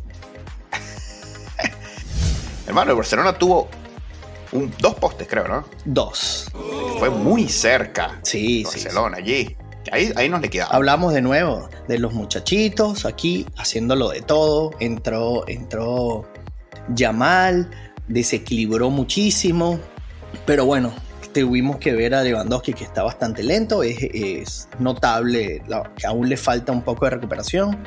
hermano, 2.68 2.92
el 2.92 2.98
Barcelona 2.98 3.34
tuvo 3.34 3.70
dos 4.80 4.96
postes, 4.96 5.28
creo, 5.28 5.48
¿no? 5.48 5.66
Dos. 5.86 6.52
Fue 7.00 7.10
muy 7.10 7.48
cerca. 7.48 8.20
Sí, 8.24 8.64
Barcelona, 8.64 9.18
allí. 9.18 9.56
Ahí, 9.92 10.12
ahí 10.16 10.30
nos 10.30 10.42
le 10.42 10.50
quedaba. 10.50 10.72
Hablamos 10.72 11.14
de 11.14 11.22
nuevo 11.22 11.70
de 11.88 11.98
los 11.98 12.14
muchachitos 12.14 13.06
aquí 13.06 13.46
haciéndolo 13.58 14.10
de 14.10 14.22
todo. 14.22 14.72
Entró, 14.80 15.48
entró 15.48 16.26
Yamal, 16.90 17.70
desequilibró 18.08 18.90
muchísimo. 18.90 19.80
Pero 20.46 20.66
bueno, 20.66 20.94
tuvimos 21.34 21.78
que 21.78 21.94
ver 21.94 22.14
a 22.14 22.24
Lewandowski 22.24 22.74
que 22.74 22.84
está 22.84 23.04
bastante 23.04 23.44
lento. 23.44 23.84
Es, 23.84 24.68
notable 24.80 25.64
que 25.98 26.08
aún 26.08 26.30
le 26.30 26.38
falta 26.38 26.72
un 26.72 26.82
poco 26.82 27.06
de 27.06 27.12
recuperación. 27.12 27.78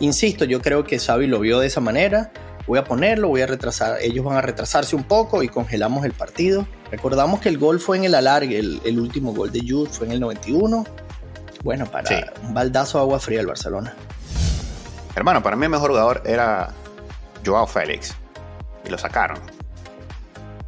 Insisto, 0.00 0.44
yo 0.44 0.60
creo 0.60 0.84
que 0.84 0.98
Xavi 0.98 1.26
lo 1.26 1.40
vio 1.40 1.60
de 1.60 1.66
esa 1.66 1.80
manera. 1.80 2.32
Voy 2.66 2.78
a 2.78 2.84
ponerlo, 2.84 3.28
voy 3.28 3.42
a 3.42 3.46
retrasar. 3.46 3.98
Ellos 4.00 4.24
van 4.24 4.36
a 4.36 4.40
retrasarse 4.40 4.96
un 4.96 5.04
poco 5.04 5.42
y 5.42 5.48
congelamos 5.48 6.04
el 6.04 6.12
partido. 6.12 6.66
Recordamos 6.90 7.40
que 7.40 7.48
el 7.48 7.58
gol 7.58 7.80
fue 7.80 7.98
en 7.98 8.04
el 8.04 8.14
alargue, 8.14 8.58
el, 8.58 8.80
el 8.84 8.98
último 8.98 9.34
gol 9.34 9.52
de 9.52 9.60
Jude 9.60 9.90
fue 9.90 10.06
en 10.06 10.12
el 10.12 10.20
91 10.20 10.84
bueno, 11.64 11.86
para 11.86 12.30
un 12.42 12.52
baldazo 12.52 12.98
de 12.98 13.04
agua 13.04 13.18
fría 13.18 13.40
el 13.40 13.46
Barcelona. 13.46 13.94
Hermano, 15.16 15.42
para 15.42 15.56
mí 15.56 15.64
el 15.64 15.70
mejor 15.70 15.90
jugador 15.90 16.22
era 16.26 16.68
Joao 17.44 17.66
Félix. 17.66 18.14
Y 18.84 18.90
lo 18.90 18.98
sacaron. 18.98 19.38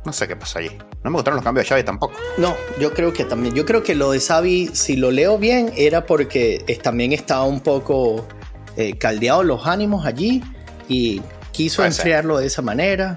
No 0.06 0.12
sé 0.12 0.26
qué 0.26 0.34
pasó 0.34 0.58
allí. 0.58 0.70
No 1.06 1.10
me 1.12 1.18
gustaron 1.18 1.36
los 1.36 1.44
cambios 1.44 1.64
de 1.64 1.68
Xavi 1.68 1.84
tampoco. 1.84 2.14
No, 2.36 2.56
yo 2.80 2.92
creo 2.92 3.12
que 3.12 3.24
también. 3.24 3.54
Yo 3.54 3.64
creo 3.64 3.84
que 3.84 3.94
lo 3.94 4.10
de 4.10 4.18
Xavi, 4.18 4.70
si 4.72 4.96
lo 4.96 5.12
leo 5.12 5.38
bien, 5.38 5.72
era 5.76 6.04
porque 6.04 6.64
también 6.82 7.12
estaba 7.12 7.44
un 7.44 7.60
poco 7.60 8.26
eh, 8.76 8.98
caldeado 8.98 9.44
los 9.44 9.68
ánimos 9.68 10.04
allí 10.04 10.42
y 10.88 11.22
quiso 11.52 11.84
enfriarlo 11.84 12.38
de 12.38 12.46
esa 12.46 12.60
manera. 12.60 13.14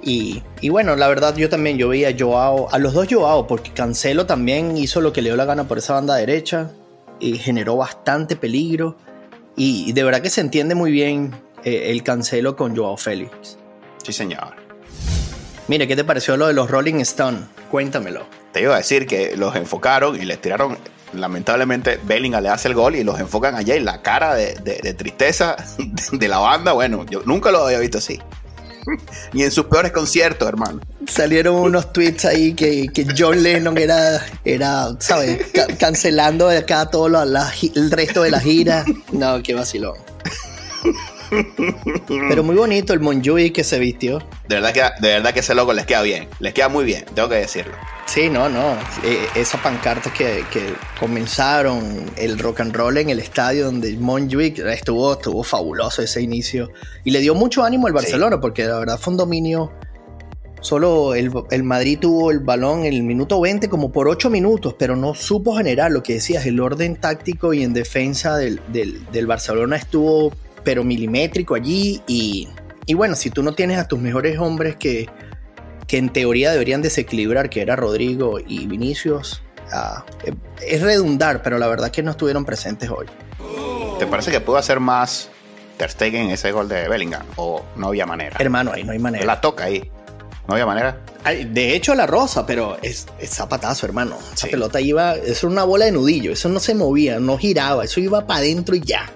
Y, 0.00 0.42
bueno, 0.70 0.96
la 0.96 1.06
verdad 1.08 1.36
yo 1.36 1.50
también, 1.50 1.76
yo 1.76 1.88
veía 1.88 2.08
a 2.08 2.14
Joao, 2.18 2.68
a 2.72 2.78
los 2.78 2.94
dos 2.94 3.08
Joao, 3.10 3.46
porque 3.46 3.72
Cancelo 3.72 4.24
también 4.24 4.78
hizo 4.78 5.02
lo 5.02 5.12
que 5.12 5.20
le 5.20 5.28
dio 5.28 5.36
la 5.36 5.44
gana 5.44 5.68
por 5.68 5.76
esa 5.76 5.92
banda 5.92 6.14
derecha 6.14 6.70
y 7.20 7.36
generó 7.36 7.76
bastante 7.76 8.36
peligro. 8.36 8.96
Y, 9.54 9.92
de 9.92 10.02
verdad 10.02 10.22
que 10.22 10.30
se 10.30 10.40
entiende 10.40 10.74
muy 10.74 10.92
bien 10.92 11.34
eh, 11.62 11.90
el 11.90 12.02
Cancelo 12.02 12.56
con 12.56 12.74
Joao 12.74 12.96
Félix. 12.96 13.58
Sí, 14.02 14.14
señor. 14.14 14.65
Mire, 15.68 15.88
¿qué 15.88 15.96
te 15.96 16.04
pareció 16.04 16.36
lo 16.36 16.46
de 16.46 16.52
los 16.52 16.70
Rolling 16.70 17.00
Stone? 17.00 17.38
Cuéntamelo. 17.70 18.26
Te 18.52 18.62
iba 18.62 18.74
a 18.74 18.78
decir 18.78 19.06
que 19.06 19.36
los 19.36 19.54
enfocaron 19.56 20.20
y 20.20 20.24
les 20.24 20.40
tiraron. 20.40 20.78
Lamentablemente, 21.12 21.98
Bellingham 22.02 22.42
le 22.42 22.48
hace 22.50 22.68
el 22.68 22.74
gol 22.74 22.96
y 22.96 23.04
los 23.04 23.18
enfocan 23.18 23.54
allá 23.54 23.74
en 23.74 23.84
la 23.84 24.02
cara 24.02 24.34
de, 24.34 24.54
de 24.54 24.94
tristeza 24.94 25.56
de 26.12 26.28
la 26.28 26.38
banda. 26.38 26.72
Bueno, 26.72 27.04
yo 27.06 27.22
nunca 27.24 27.50
lo 27.50 27.66
había 27.66 27.78
visto 27.78 27.98
así. 27.98 28.20
Ni 29.32 29.42
en 29.42 29.50
sus 29.50 29.66
peores 29.66 29.92
conciertos, 29.92 30.48
hermano. 30.48 30.80
Salieron 31.06 31.56
unos 31.56 31.92
tweets 31.92 32.24
ahí 32.24 32.54
que, 32.54 32.88
que 32.92 33.06
John 33.16 33.42
Lennon 33.42 33.78
era, 33.78 34.24
era 34.44 34.88
¿sabes? 34.98 35.46
cancelando 35.78 36.48
acá 36.48 36.86
todo 36.86 37.06
el 37.06 37.90
resto 37.90 38.22
de 38.22 38.30
la 38.30 38.40
gira. 38.40 38.84
No, 39.12 39.42
qué 39.42 39.54
vacilón. 39.54 39.94
Pero 42.28 42.42
muy 42.42 42.56
bonito 42.56 42.92
el 42.92 43.00
Monjui 43.00 43.50
que 43.50 43.64
se 43.64 43.78
vistió. 43.78 44.18
De 44.48 44.56
verdad 44.56 44.72
que, 44.72 44.80
de 45.00 45.14
verdad 45.14 45.32
que 45.32 45.40
ese 45.40 45.54
loco 45.54 45.72
les 45.72 45.86
queda 45.86 46.02
bien. 46.02 46.28
Les 46.40 46.54
queda 46.54 46.68
muy 46.68 46.84
bien, 46.84 47.04
tengo 47.14 47.28
que 47.28 47.36
decirlo. 47.36 47.74
Sí, 48.06 48.30
no, 48.30 48.48
no. 48.48 48.76
E, 49.02 49.26
esa 49.34 49.60
pancarta 49.60 50.12
que, 50.12 50.44
que, 50.52 50.74
comenzaron 50.98 52.06
el 52.16 52.38
rock 52.38 52.60
and 52.60 52.74
roll 52.74 52.96
en 52.98 53.10
el 53.10 53.18
estadio 53.18 53.66
donde 53.66 53.92
Monjuic 53.96 54.60
estuvo, 54.60 55.14
estuvo 55.14 55.42
fabuloso 55.42 56.02
ese 56.02 56.22
inicio. 56.22 56.70
Y 57.04 57.10
le 57.10 57.20
dio 57.20 57.34
mucho 57.34 57.64
ánimo 57.64 57.86
al 57.88 57.92
Barcelona, 57.92 58.40
porque 58.40 58.64
la 58.64 58.78
verdad 58.78 58.98
fue 58.98 59.12
un 59.12 59.18
dominio. 59.18 59.72
Solo 60.60 61.14
el, 61.14 61.30
el, 61.50 61.62
Madrid 61.64 61.98
tuvo 62.00 62.30
el 62.30 62.40
balón 62.40 62.86
en 62.86 62.94
el 62.94 63.02
minuto 63.02 63.40
20 63.40 63.68
como 63.68 63.92
por 63.92 64.08
8 64.08 64.30
minutos, 64.30 64.74
pero 64.78 64.96
no 64.96 65.14
supo 65.14 65.56
generar 65.56 65.90
lo 65.92 66.02
que 66.02 66.14
decías, 66.14 66.46
el 66.46 66.60
orden 66.60 66.96
táctico 66.96 67.52
y 67.54 67.62
en 67.62 67.72
defensa 67.72 68.36
del, 68.36 68.60
del, 68.68 69.04
del 69.12 69.26
Barcelona 69.26 69.76
estuvo 69.76 70.32
pero 70.66 70.82
milimétrico 70.82 71.54
allí 71.54 72.02
y, 72.08 72.48
y 72.86 72.94
bueno, 72.94 73.14
si 73.14 73.30
tú 73.30 73.44
no 73.44 73.52
tienes 73.52 73.78
a 73.78 73.86
tus 73.86 74.00
mejores 74.00 74.40
hombres 74.40 74.74
que, 74.74 75.08
que 75.86 75.96
en 75.96 76.08
teoría 76.08 76.50
deberían 76.50 76.82
desequilibrar, 76.82 77.48
que 77.50 77.60
era 77.62 77.76
Rodrigo 77.76 78.40
y 78.44 78.66
Vinicius, 78.66 79.44
eh, 80.24 80.34
es 80.60 80.82
redundar, 80.82 81.40
pero 81.40 81.58
la 81.58 81.68
verdad 81.68 81.92
que 81.92 82.02
no 82.02 82.10
estuvieron 82.10 82.44
presentes 82.44 82.90
hoy. 82.90 83.06
¿Te 84.00 84.08
parece 84.08 84.32
que 84.32 84.40
pudo 84.40 84.56
hacer 84.56 84.80
más 84.80 85.30
Ter 85.76 85.88
Stegen 85.88 86.30
ese 86.30 86.50
gol 86.50 86.68
de 86.68 86.88
Bellingham 86.88 87.24
o 87.36 87.64
no 87.76 87.86
había 87.86 88.04
manera? 88.04 88.34
Hermano, 88.40 88.72
ahí 88.74 88.82
no 88.82 88.90
hay 88.90 88.98
manera. 88.98 89.24
La 89.24 89.40
toca 89.40 89.66
ahí. 89.66 89.88
No 90.48 90.54
había 90.54 90.66
manera. 90.66 90.98
De 91.48 91.76
hecho, 91.76 91.94
la 91.94 92.08
rosa, 92.08 92.44
pero 92.44 92.76
es, 92.82 93.06
zapatazo, 93.24 93.86
hermano. 93.86 94.18
Esa 94.34 94.48
pelota 94.48 94.80
iba, 94.80 95.14
es 95.14 95.44
una 95.44 95.62
bola 95.62 95.84
de 95.84 95.92
nudillo, 95.92 96.32
eso 96.32 96.48
no 96.48 96.58
se 96.58 96.74
movía, 96.74 97.20
no 97.20 97.38
giraba, 97.38 97.84
eso 97.84 98.00
iba 98.00 98.26
para 98.26 98.40
adentro 98.40 98.74
y 98.74 98.80
ya. 98.80 99.08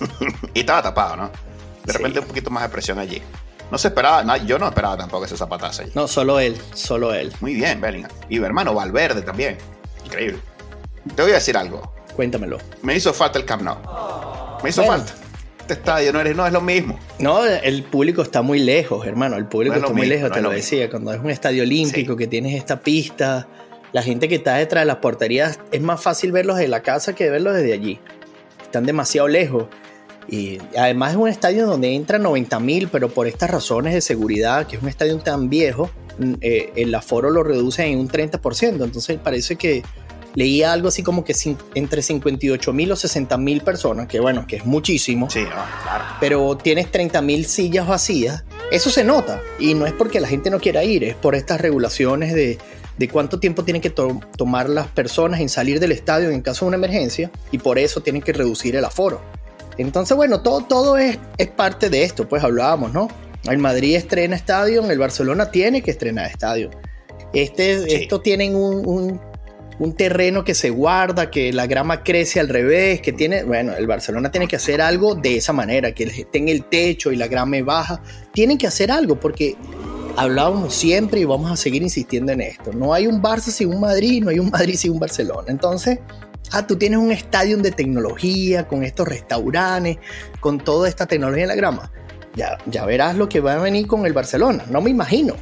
y 0.54 0.60
estaba 0.60 0.82
tapado, 0.82 1.16
¿no? 1.16 1.30
De 1.84 1.92
repente 1.92 2.20
un 2.20 2.26
poquito 2.26 2.50
más 2.50 2.62
de 2.64 2.68
presión 2.68 2.98
allí. 2.98 3.22
No 3.70 3.76
se 3.76 3.88
esperaba, 3.88 4.36
yo 4.38 4.58
no 4.58 4.66
esperaba 4.66 4.96
tampoco 4.96 5.26
ese 5.26 5.36
zapatazo 5.36 5.82
allí. 5.82 5.92
No, 5.94 6.08
solo 6.08 6.40
él, 6.40 6.56
solo 6.74 7.12
él. 7.12 7.32
Muy 7.40 7.54
bien, 7.54 7.80
Bellingham. 7.80 8.10
Y 8.28 8.42
hermano, 8.42 8.74
Valverde 8.74 9.22
también. 9.22 9.58
Increíble. 10.04 10.38
Te 11.14 11.22
voy 11.22 11.32
a 11.32 11.34
decir 11.34 11.56
algo. 11.56 11.92
Cuéntamelo. 12.16 12.58
Me 12.82 12.94
hizo 12.94 13.12
falta 13.12 13.38
el 13.38 13.44
Camp 13.44 13.62
Nou. 13.62 13.76
Me 14.62 14.70
hizo 14.70 14.84
falta. 14.84 15.12
Este 15.60 15.74
estadio 15.74 16.12
no, 16.14 16.24
no 16.24 16.46
es 16.46 16.52
lo 16.52 16.62
mismo. 16.62 16.98
No, 17.18 17.44
el 17.44 17.82
público 17.84 18.22
está 18.22 18.40
muy 18.40 18.58
lejos, 18.58 19.06
hermano. 19.06 19.36
El 19.36 19.44
público 19.44 19.76
está 19.76 19.92
muy 19.92 20.06
lejos, 20.06 20.32
te 20.32 20.40
lo, 20.40 20.50
decía. 20.50 20.88
Cuando 20.88 21.12
es 21.12 21.20
un 21.20 21.28
estadio 21.28 21.62
olímpico, 21.62 22.16
que 22.16 22.26
tienes 22.26 22.54
esta 22.54 22.80
pista, 22.80 23.46
la 23.92 24.02
gente 24.02 24.28
que 24.28 24.36
está 24.36 24.54
detrás 24.54 24.82
de 24.82 24.86
las 24.86 24.96
porterías, 24.96 25.60
es 25.70 25.82
más 25.82 26.00
fácil 26.00 26.32
verlos 26.32 26.56
de 26.56 26.68
la 26.68 26.80
casa 26.80 27.14
que 27.14 27.28
verlos 27.28 27.54
desde 27.54 27.74
allí. 27.74 28.00
Están 28.62 28.86
demasiado 28.86 29.28
lejos. 29.28 29.66
Y 30.28 30.58
además 30.76 31.12
es 31.12 31.16
un 31.16 31.28
estadio 31.28 31.66
donde 31.66 31.94
entran 31.94 32.22
90 32.22 32.60
mil, 32.60 32.88
pero 32.88 33.08
por 33.08 33.26
estas 33.26 33.50
razones 33.50 33.94
de 33.94 34.00
seguridad, 34.00 34.66
que 34.66 34.76
es 34.76 34.82
un 34.82 34.88
estadio 34.88 35.18
tan 35.18 35.48
viejo, 35.48 35.90
mm, 36.18 36.34
eh, 36.40 36.72
el 36.76 36.94
aforo 36.94 37.30
lo 37.30 37.42
reduce 37.42 37.84
en 37.84 37.98
un 37.98 38.08
30%. 38.08 38.84
Entonces 38.84 39.18
parece 39.22 39.56
que 39.56 39.82
leía 40.34 40.72
algo 40.72 40.88
así 40.88 41.02
como 41.02 41.24
que 41.24 41.34
entre 41.74 42.02
58 42.02 42.72
mil 42.72 42.92
o 42.92 42.96
60 42.96 43.36
mil 43.38 43.62
personas, 43.62 44.06
que 44.06 44.20
bueno, 44.20 44.46
que 44.46 44.56
es 44.56 44.66
muchísimo. 44.66 45.30
Sí, 45.30 45.44
claro. 45.44 46.04
Pero 46.20 46.56
tienes 46.56 46.90
30 46.90 47.22
mil 47.22 47.46
sillas 47.46 47.86
vacías. 47.86 48.44
Eso 48.70 48.90
se 48.90 49.04
nota. 49.04 49.40
Y 49.58 49.72
no 49.72 49.86
es 49.86 49.92
porque 49.94 50.20
la 50.20 50.28
gente 50.28 50.50
no 50.50 50.60
quiera 50.60 50.84
ir, 50.84 51.04
es 51.04 51.14
por 51.14 51.34
estas 51.34 51.60
regulaciones 51.60 52.34
de, 52.34 52.58
de 52.98 53.08
cuánto 53.08 53.40
tiempo 53.40 53.64
tienen 53.64 53.80
que 53.80 53.90
tomar 53.90 54.68
las 54.68 54.88
personas 54.88 55.40
en 55.40 55.48
salir 55.48 55.80
del 55.80 55.92
estadio 55.92 56.30
en 56.30 56.42
caso 56.42 56.66
de 56.66 56.68
una 56.68 56.76
emergencia. 56.76 57.30
Y 57.50 57.58
por 57.58 57.78
eso 57.78 58.02
tienen 58.02 58.20
que 58.20 58.34
reducir 58.34 58.76
el 58.76 58.84
aforo. 58.84 59.22
Entonces, 59.78 60.16
bueno, 60.16 60.40
todo, 60.42 60.62
todo 60.62 60.98
es, 60.98 61.18
es 61.38 61.48
parte 61.48 61.88
de 61.88 62.02
esto, 62.02 62.28
pues 62.28 62.42
hablábamos, 62.44 62.92
¿no? 62.92 63.08
El 63.48 63.58
Madrid 63.58 63.96
estrena 63.96 64.36
estadio, 64.36 64.88
el 64.88 64.98
Barcelona 64.98 65.50
tiene 65.50 65.82
que 65.82 65.90
estrenar 65.90 66.26
estadio. 66.26 66.70
Este, 67.32 68.02
Esto 68.02 68.20
tienen 68.20 68.54
un, 68.54 69.20
un, 69.78 69.92
terreno 69.94 70.44
que 70.44 70.54
se 70.54 70.70
guarda, 70.70 71.30
que 71.30 71.52
la 71.52 71.66
grama 71.66 72.02
crece 72.02 72.40
al 72.40 72.48
revés, 72.48 73.00
que 73.00 73.12
tiene, 73.12 73.44
bueno, 73.44 73.74
el 73.76 73.86
Barcelona 73.86 74.30
tiene 74.30 74.48
que 74.48 74.56
hacer 74.56 74.80
algo 74.80 75.14
de 75.14 75.36
esa 75.36 75.52
manera, 75.52 75.92
que 75.92 76.26
tenga 76.30 76.50
el 76.52 76.64
techo 76.64 77.12
y 77.12 77.16
la 77.16 77.28
grama 77.28 77.58
baja. 77.62 78.02
Tienen 78.32 78.58
que 78.58 78.66
hacer 78.66 78.90
algo 78.90 79.20
porque 79.20 79.56
hablábamos 80.16 80.74
siempre 80.74 81.20
y 81.20 81.24
vamos 81.24 81.50
a 81.50 81.56
seguir 81.56 81.82
insistiendo 81.82 82.32
en 82.32 82.40
esto. 82.40 82.72
No 82.72 82.92
hay 82.92 83.06
un 83.06 83.22
Barça 83.22 83.50
sin 83.50 83.68
un 83.68 83.80
Madrid, 83.80 84.22
no 84.22 84.30
hay 84.30 84.38
un 84.38 84.50
Madrid 84.50 84.74
sin 84.76 84.92
un 84.92 84.98
Barcelona. 84.98 85.44
Entonces, 85.48 85.98
Ah, 86.52 86.66
tú 86.66 86.76
tienes 86.76 86.98
un 86.98 87.12
estadio 87.12 87.56
de 87.58 87.70
tecnología, 87.70 88.66
con 88.66 88.82
estos 88.82 89.06
restaurantes, 89.06 89.98
con 90.40 90.58
toda 90.58 90.88
esta 90.88 91.06
tecnología 91.06 91.44
en 91.44 91.48
la 91.48 91.54
grama. 91.54 91.90
Ya, 92.34 92.58
ya 92.66 92.84
verás 92.84 93.16
lo 93.16 93.28
que 93.28 93.40
va 93.40 93.54
a 93.54 93.58
venir 93.58 93.86
con 93.86 94.06
el 94.06 94.12
Barcelona. 94.12 94.64
No 94.68 94.80
me 94.80 94.90
imagino. 94.90 95.34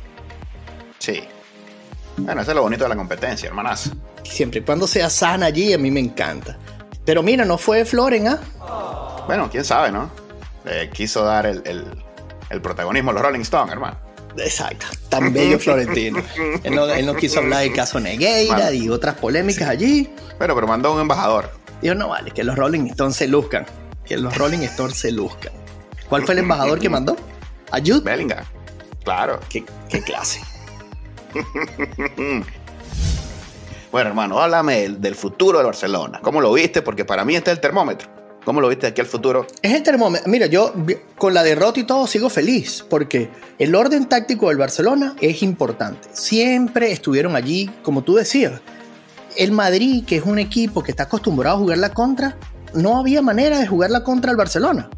Sí. 0.99 1.23
Bueno, 2.17 2.41
eso 2.41 2.51
es 2.51 2.55
lo 2.55 2.63
bonito 2.63 2.85
de 2.85 2.91
la 2.91 2.97
competencia, 2.97 3.49
hermanas. 3.49 3.91
Siempre 4.25 4.61
y 4.61 4.63
cuando 4.63 4.87
sea 4.87 5.11
sana 5.11 5.47
allí, 5.47 5.73
a 5.73 5.79
mí 5.79 5.91
me 5.91 6.01
encanta. 6.01 6.57
Pero 7.05 7.23
mira, 7.23 7.45
no 7.45 7.59
fue 7.59 7.85
Floren, 7.85 8.29
¿ah? 8.29 9.25
Bueno, 9.27 9.49
quién 9.51 9.65
sabe, 9.65 9.93
¿no? 9.93 10.11
Le 10.65 10.89
quiso 10.91 11.25
dar 11.25 11.47
el, 11.47 11.63
el 12.51 12.61
protagonismo 12.61 13.11
a 13.11 13.15
los 13.15 13.23
Rolling 13.23 13.41
Stones, 13.41 13.73
hermano. 13.73 14.06
Exacto, 14.39 14.87
tan 15.09 15.33
bello 15.33 15.59
Florentino. 15.59 16.23
él, 16.63 17.07
no, 17.07 17.15
quiso 17.15 17.41
hablar 17.41 17.63
del 17.63 17.73
caso 17.73 18.01
Negueira 18.01 18.73
y 18.73 18.89
otras 18.89 19.15
polémicas 19.17 19.69
allí. 19.69 20.11
Bueno, 20.39 20.55
pero 20.55 20.67
mandó 20.67 20.93
un 20.93 21.01
embajador. 21.01 21.51
Dijo, 21.81 21.95
no 21.95 22.09
vale, 22.09 22.31
que 22.31 22.45
los 22.45 22.57
Rolling 22.57 22.87
Stones 22.87 23.17
se 23.17 23.29
luzcan. 23.29 23.67
Que 24.05 24.17
los 24.17 24.37
Rolling 24.37 24.61
Stones 24.61 24.97
se 24.97 25.13
luzcan. 25.13 25.53
¿Cuál 26.09 26.25
fue 26.25 26.35
el 26.35 26.41
embajador 26.41 26.79
que 26.79 26.89
mandó? 26.89 27.17
¿Ayud? 27.73 28.03
Bellingham. 28.03 28.45
Claro. 29.05 29.41
¿Qué, 29.49 29.65
clase? 30.03 30.41
bueno, 33.93 34.09
hermano, 34.09 34.41
háblame 34.41 34.89
del 34.89 35.15
futuro 35.15 35.59
de 35.59 35.65
Barcelona. 35.65 36.21
¿Cómo 36.23 36.41
lo 36.41 36.53
viste? 36.53 36.83
Porque 36.83 37.05
para 37.05 37.25
mí 37.25 37.37
este 37.37 37.51
es 37.51 37.57
el 37.57 37.61
termómetro. 37.61 38.16
¿Cómo 38.47 38.61
lo 38.61 38.69
viste 38.69 38.87
aquí 38.87 39.01
al 39.01 39.09
futuro? 39.09 39.45
Es 39.61 39.75
el 39.75 39.83
termómetro. 39.83 40.31
Mira, 40.31 40.47
yo 40.47 40.73
con 41.19 41.35
la 41.35 41.43
derrota 41.43 41.81
y 41.81 41.83
todo 41.83 42.07
sigo 42.07 42.31
feliz 42.31 42.87
porque 42.89 43.29
el 43.59 43.75
orden 43.75 44.09
táctico 44.09 44.51
del 44.51 44.57
Barcelona 44.57 45.17
es 45.21 45.43
importante. 45.43 46.09
Siempre 46.13 46.93
estuvieron 46.93 47.35
allí, 47.35 47.69
como 47.83 48.05
tú 48.05 48.15
decías. 48.15 48.61
El 49.37 49.51
Madrid, 49.51 50.05
que 50.07 50.19
es 50.19 50.23
un 50.23 50.39
equipo 50.39 50.85
que 50.85 50.93
está 50.93 51.03
acostumbrado 51.03 51.57
a 51.57 51.59
jugar 51.59 51.79
la 51.79 51.93
contra, 51.93 52.37
no 52.73 53.01
había 53.01 53.21
manera 53.21 53.59
de 53.59 53.67
jugar 53.67 53.91
la 53.91 54.05
contra 54.05 54.31
al 54.31 54.37
Barcelona. 54.37 54.91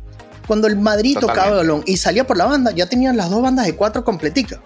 Cuando 0.46 0.66
el 0.66 0.76
Madrid 0.76 1.16
tocaba 1.18 1.48
el 1.48 1.56
balón 1.56 1.82
y 1.86 1.96
salía 1.96 2.26
por 2.26 2.36
la 2.36 2.44
banda, 2.44 2.70
ya 2.72 2.86
tenían 2.86 3.16
las 3.16 3.30
dos 3.30 3.40
bandas 3.40 3.64
de 3.64 3.74
cuatro 3.74 4.04
completicas. 4.04 4.60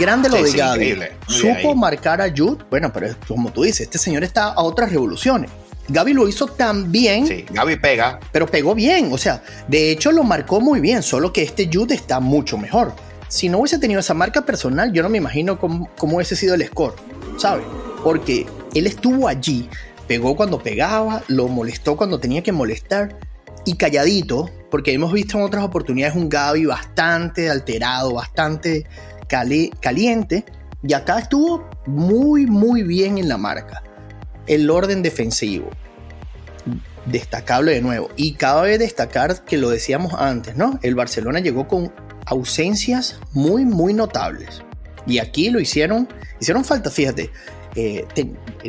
Grande 0.00 0.28
lo 0.28 0.42
de 0.42 0.50
Gaby. 0.50 0.98
Supo 1.28 1.76
marcar 1.76 2.20
a 2.20 2.28
Jude. 2.36 2.64
Bueno, 2.70 2.92
pero 2.92 3.14
como 3.28 3.52
tú 3.52 3.62
dices, 3.62 3.82
este 3.82 3.98
señor 3.98 4.24
está 4.24 4.46
a 4.46 4.62
otras 4.62 4.90
revoluciones. 4.90 5.48
Gaby 5.88 6.12
lo 6.12 6.28
hizo 6.28 6.46
tan 6.46 6.90
bien. 6.90 7.26
Sí, 7.26 7.44
Gaby 7.50 7.76
pega. 7.76 8.18
Pero 8.32 8.46
pegó 8.46 8.74
bien. 8.74 9.12
O 9.12 9.18
sea, 9.18 9.42
de 9.68 9.90
hecho 9.90 10.12
lo 10.12 10.24
marcó 10.24 10.60
muy 10.60 10.80
bien, 10.80 11.02
solo 11.02 11.32
que 11.32 11.42
este 11.42 11.70
Jude 11.72 11.94
está 11.94 12.20
mucho 12.20 12.58
mejor. 12.58 12.94
Si 13.28 13.48
no 13.48 13.58
hubiese 13.58 13.78
tenido 13.78 14.00
esa 14.00 14.14
marca 14.14 14.42
personal, 14.42 14.92
yo 14.92 15.02
no 15.02 15.08
me 15.08 15.18
imagino 15.18 15.58
cómo, 15.58 15.88
hubiese 16.00 16.36
sido 16.36 16.54
el 16.54 16.64
score, 16.66 16.94
¿sabes? 17.38 17.64
Porque 18.02 18.46
él 18.74 18.86
estuvo 18.86 19.26
allí, 19.26 19.68
pegó 20.06 20.36
cuando 20.36 20.62
pegaba, 20.62 21.22
lo 21.28 21.48
molestó 21.48 21.96
cuando 21.96 22.20
tenía 22.20 22.42
que 22.42 22.52
molestar 22.52 23.18
y 23.64 23.76
calladito, 23.76 24.48
porque 24.70 24.92
hemos 24.92 25.12
visto 25.12 25.38
en 25.38 25.44
otras 25.44 25.64
oportunidades 25.64 26.14
un 26.14 26.28
Gaby 26.28 26.66
bastante 26.66 27.50
alterado, 27.50 28.14
bastante 28.14 28.86
caliente, 29.26 30.44
y 30.84 30.92
acá 30.92 31.18
estuvo 31.18 31.68
muy, 31.86 32.46
muy 32.46 32.84
bien 32.84 33.18
en 33.18 33.28
la 33.28 33.38
marca 33.38 33.82
el 34.46 34.70
orden 34.70 35.02
defensivo. 35.02 35.70
Destacable 37.06 37.72
de 37.72 37.82
nuevo. 37.82 38.10
Y 38.16 38.34
cabe 38.34 38.78
destacar 38.78 39.44
que 39.44 39.56
lo 39.56 39.70
decíamos 39.70 40.14
antes, 40.14 40.56
¿no? 40.56 40.78
El 40.82 40.94
Barcelona 40.94 41.40
llegó 41.40 41.68
con 41.68 41.92
ausencias 42.26 43.18
muy, 43.32 43.64
muy 43.64 43.94
notables. 43.94 44.62
Y 45.06 45.18
aquí 45.18 45.50
lo 45.50 45.60
hicieron, 45.60 46.08
hicieron 46.40 46.64
falta, 46.64 46.90
fíjate. 46.90 47.30
Eh, 47.76 48.06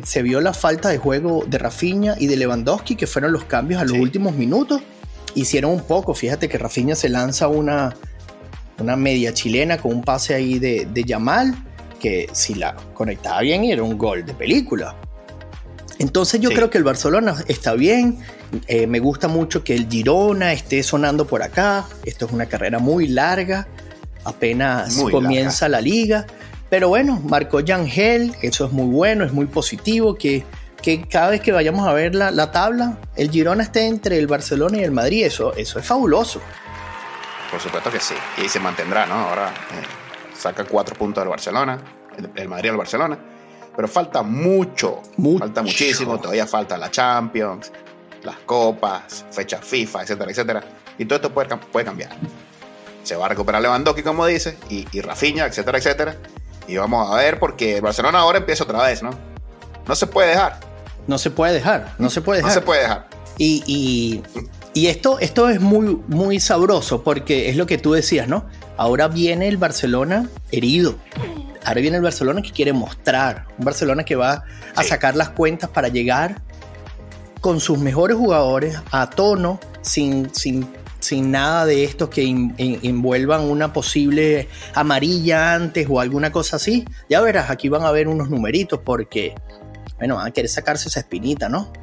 se 0.04 0.22
vio 0.22 0.42
la 0.42 0.54
falta 0.54 0.90
de 0.90 0.98
juego 0.98 1.46
de 1.48 1.58
Rafinha 1.58 2.16
y 2.20 2.28
de 2.28 2.36
Lewandowski, 2.36 2.96
que 2.96 3.08
fueron 3.08 3.32
los 3.32 3.46
cambios 3.46 3.82
a 3.82 3.86
los 3.86 3.98
últimos 3.98 4.36
minutos. 4.36 4.82
Hicieron 5.34 5.72
un 5.72 5.82
poco, 5.82 6.14
fíjate 6.14 6.50
que 6.50 6.58
Rafinha 6.58 6.96
se 6.96 7.10
lanza 7.10 7.48
una, 7.48 7.96
una 8.80 8.96
media 8.96 9.34
chilena 9.34 9.78
con 9.78 9.94
un 9.94 10.04
pase 10.04 10.34
ahí 10.34 10.60
de, 10.60 10.88
de 10.92 11.04
Yamal, 11.04 11.56
que 12.00 12.30
si 12.34 12.54
la 12.54 12.76
conectaba 12.94 13.42
bien 13.42 13.64
era 13.64 13.82
un 13.82 13.98
gol 13.98 14.26
de 14.26 14.34
película. 14.34 14.96
Entonces 16.00 16.40
yo 16.40 16.50
creo 16.50 16.70
que 16.70 16.78
el 16.78 16.84
Barcelona 16.84 17.44
está 17.48 17.74
bien. 17.74 18.20
Eh, 18.68 18.86
me 18.88 19.00
gusta 19.00 19.28
mucho 19.28 19.64
que 19.64 19.74
el 19.74 19.90
Girona 19.90 20.54
esté 20.54 20.84
sonando 20.84 21.26
por 21.26 21.42
acá. 21.42 21.86
Esto 22.06 22.28
es 22.28 22.32
una 22.32 22.46
carrera 22.46 22.80
muy 22.80 23.08
larga. 23.08 23.68
Apenas 24.24 24.96
comienza 25.12 25.68
la 25.68 25.82
liga. 25.82 26.28
Pero 26.70 26.90
bueno, 26.90 27.20
marcó 27.24 27.62
Yangel. 27.62 28.36
Eso 28.42 28.66
es 28.66 28.72
muy 28.72 28.86
bueno, 28.88 29.26
es 29.26 29.34
muy 29.34 29.48
positivo. 29.48 30.16
Que, 30.16 30.46
que 30.82 31.02
cada 31.08 31.30
vez 31.30 31.42
que 31.42 31.52
vayamos 31.52 31.88
a 31.88 31.94
ver 31.94 32.14
la, 32.14 32.30
la, 32.30 32.52
el 33.16 33.26
el 33.26 33.32
Girona 33.32 33.64
esté 33.64 33.88
entre 33.88 34.20
el 34.20 34.28
Barcelona 34.28 34.78
y 34.78 34.84
el 34.84 34.92
Madrid. 34.92 35.26
Eso, 35.26 35.56
eso 35.56 35.80
es 35.80 35.86
fabuloso. 35.86 36.42
Por 37.50 37.60
supuesto 37.60 37.90
que 37.90 38.00
sí. 38.00 38.14
Y 38.46 38.48
se 38.50 38.60
mantendrá, 38.60 39.08
¿no? 39.08 39.16
Ahora 39.16 39.48
eh, 39.50 40.38
saca 40.38 40.64
cuatro 40.64 40.96
puntos 40.96 41.24
del 41.24 41.30
Barcelona. 41.30 41.80
El, 42.18 42.30
el 42.36 42.48
Madrid 42.48 42.70
al 42.70 42.78
Barcelona 42.78 43.18
pero 43.78 43.88
falta 43.88 44.24
mucho, 44.24 45.04
falta 45.38 45.62
muchísimo, 45.62 46.20
todavía 46.20 46.48
falta 46.48 46.80
la 46.80 46.90
Champions, 46.90 47.72
las 48.24 48.38
copas, 48.38 49.24
fechas 49.30 49.64
FIFA, 49.64 50.02
etcétera, 50.02 50.32
etcétera. 50.32 50.64
Y 50.98 51.06
todo 51.06 51.18
esto 51.18 51.32
puede, 51.32 51.56
puede 51.72 51.86
cambiar. 51.86 52.10
Se 53.04 53.16
va 53.16 53.28
a 53.28 53.30
recuperar 53.30 53.62
Lewandowski, 53.62 54.02
como 54.02 54.26
dice, 54.26 54.58
y, 54.68 54.88
y 54.92 55.02
Rafinha, 55.02 55.46
etcétera, 55.46 55.78
etcétera. 55.78 56.18
Y 56.68 56.76
vamos 56.78 57.08
a 57.08 57.18
ver, 57.18 57.38
porque 57.38 57.80
Barcelona 57.80 58.18
ahora 58.18 58.40
empieza 58.40 58.64
otra 58.64 58.82
vez, 58.82 59.04
¿no? 59.04 59.12
No 59.88 59.96
se 59.96 60.08
puede 60.08 60.30
dejar. 60.30 60.60
No 61.06 61.20
se 61.20 61.30
puede 61.30 61.54
dejar, 61.54 61.94
no 62.00 62.10
se 62.10 62.22
puede 62.22 62.40
dejar. 62.40 62.50
No 62.50 62.60
se 62.60 62.66
puede 62.66 62.82
dejar. 62.82 63.08
Y, 63.38 63.64
y, 63.68 64.24
y 64.74 64.88
esto, 64.88 65.20
esto 65.20 65.50
es 65.50 65.62
muy, 65.62 66.02
muy 66.08 66.40
sabroso, 66.40 67.04
porque 67.04 67.50
es 67.50 67.56
lo 67.56 67.68
que 67.68 67.78
tú 67.78 67.94
decías, 67.94 68.28
¿no? 68.28 68.48
Ahora 68.76 69.08
viene 69.08 69.48
el 69.48 69.58
Barcelona 69.58 70.28
herido. 70.52 70.96
Ahora 71.68 71.82
viene 71.82 71.98
el 71.98 72.04
Barcelona 72.04 72.42
que 72.42 72.52
quiere 72.52 72.72
mostrar, 72.72 73.46
un 73.60 73.66
Barcelona 73.66 74.06
que 74.06 74.16
va 74.16 74.46
a 74.74 74.84
sacar 74.84 75.18
las 75.18 75.32
cuentas 75.32 75.70
para 75.70 75.90
llegar 75.90 76.42
con 77.42 77.60
sus 77.60 77.78
mejores 77.78 78.16
jugadores 78.16 78.80
a 78.90 79.10
tono, 79.10 79.60
sin, 79.82 80.34
sin, 80.34 80.66
sin 81.02 81.30
nada 81.30 81.66
de 81.66 81.84
estos 81.84 82.08
que 82.08 82.24
envuelvan 82.24 83.42
una 83.42 83.74
posible 83.74 84.48
amarilla 84.76 85.56
antes 85.56 85.86
o 85.90 86.00
alguna 86.00 86.32
cosa 86.32 86.56
así. 86.56 86.86
Ya 87.10 87.20
verás, 87.20 87.50
aquí 87.50 87.68
van 87.68 87.84
a 87.84 87.92
ver 87.92 88.08
unos 88.08 88.30
numeritos 88.30 88.80
porque, 88.86 89.36
bueno, 89.98 90.16
van 90.16 90.28
a 90.28 90.32
querer 90.32 90.50
sacarse 90.50 90.88
esa 90.88 91.02
espinita, 91.02 91.50
¿no? 91.50 91.74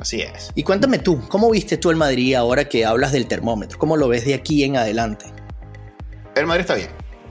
Así 0.00 0.22
es. 0.22 0.50
Y 0.56 0.64
cuéntame 0.64 0.98
tú, 0.98 1.20
¿cómo 1.28 1.48
viste 1.50 1.76
tú 1.76 1.90
el 1.90 1.96
Madrid 1.96 2.34
ahora 2.34 2.68
que 2.68 2.84
hablas 2.84 3.12
del 3.12 3.28
termómetro? 3.28 3.78
¿Cómo 3.78 3.96
lo 3.96 4.08
ves 4.08 4.24
de 4.24 4.34
aquí 4.34 4.64
en 4.64 4.76
adelante? 4.76 5.26
El 6.34 6.46
Madrid 6.46 6.62
está 6.62 6.74
bien. 6.74 6.90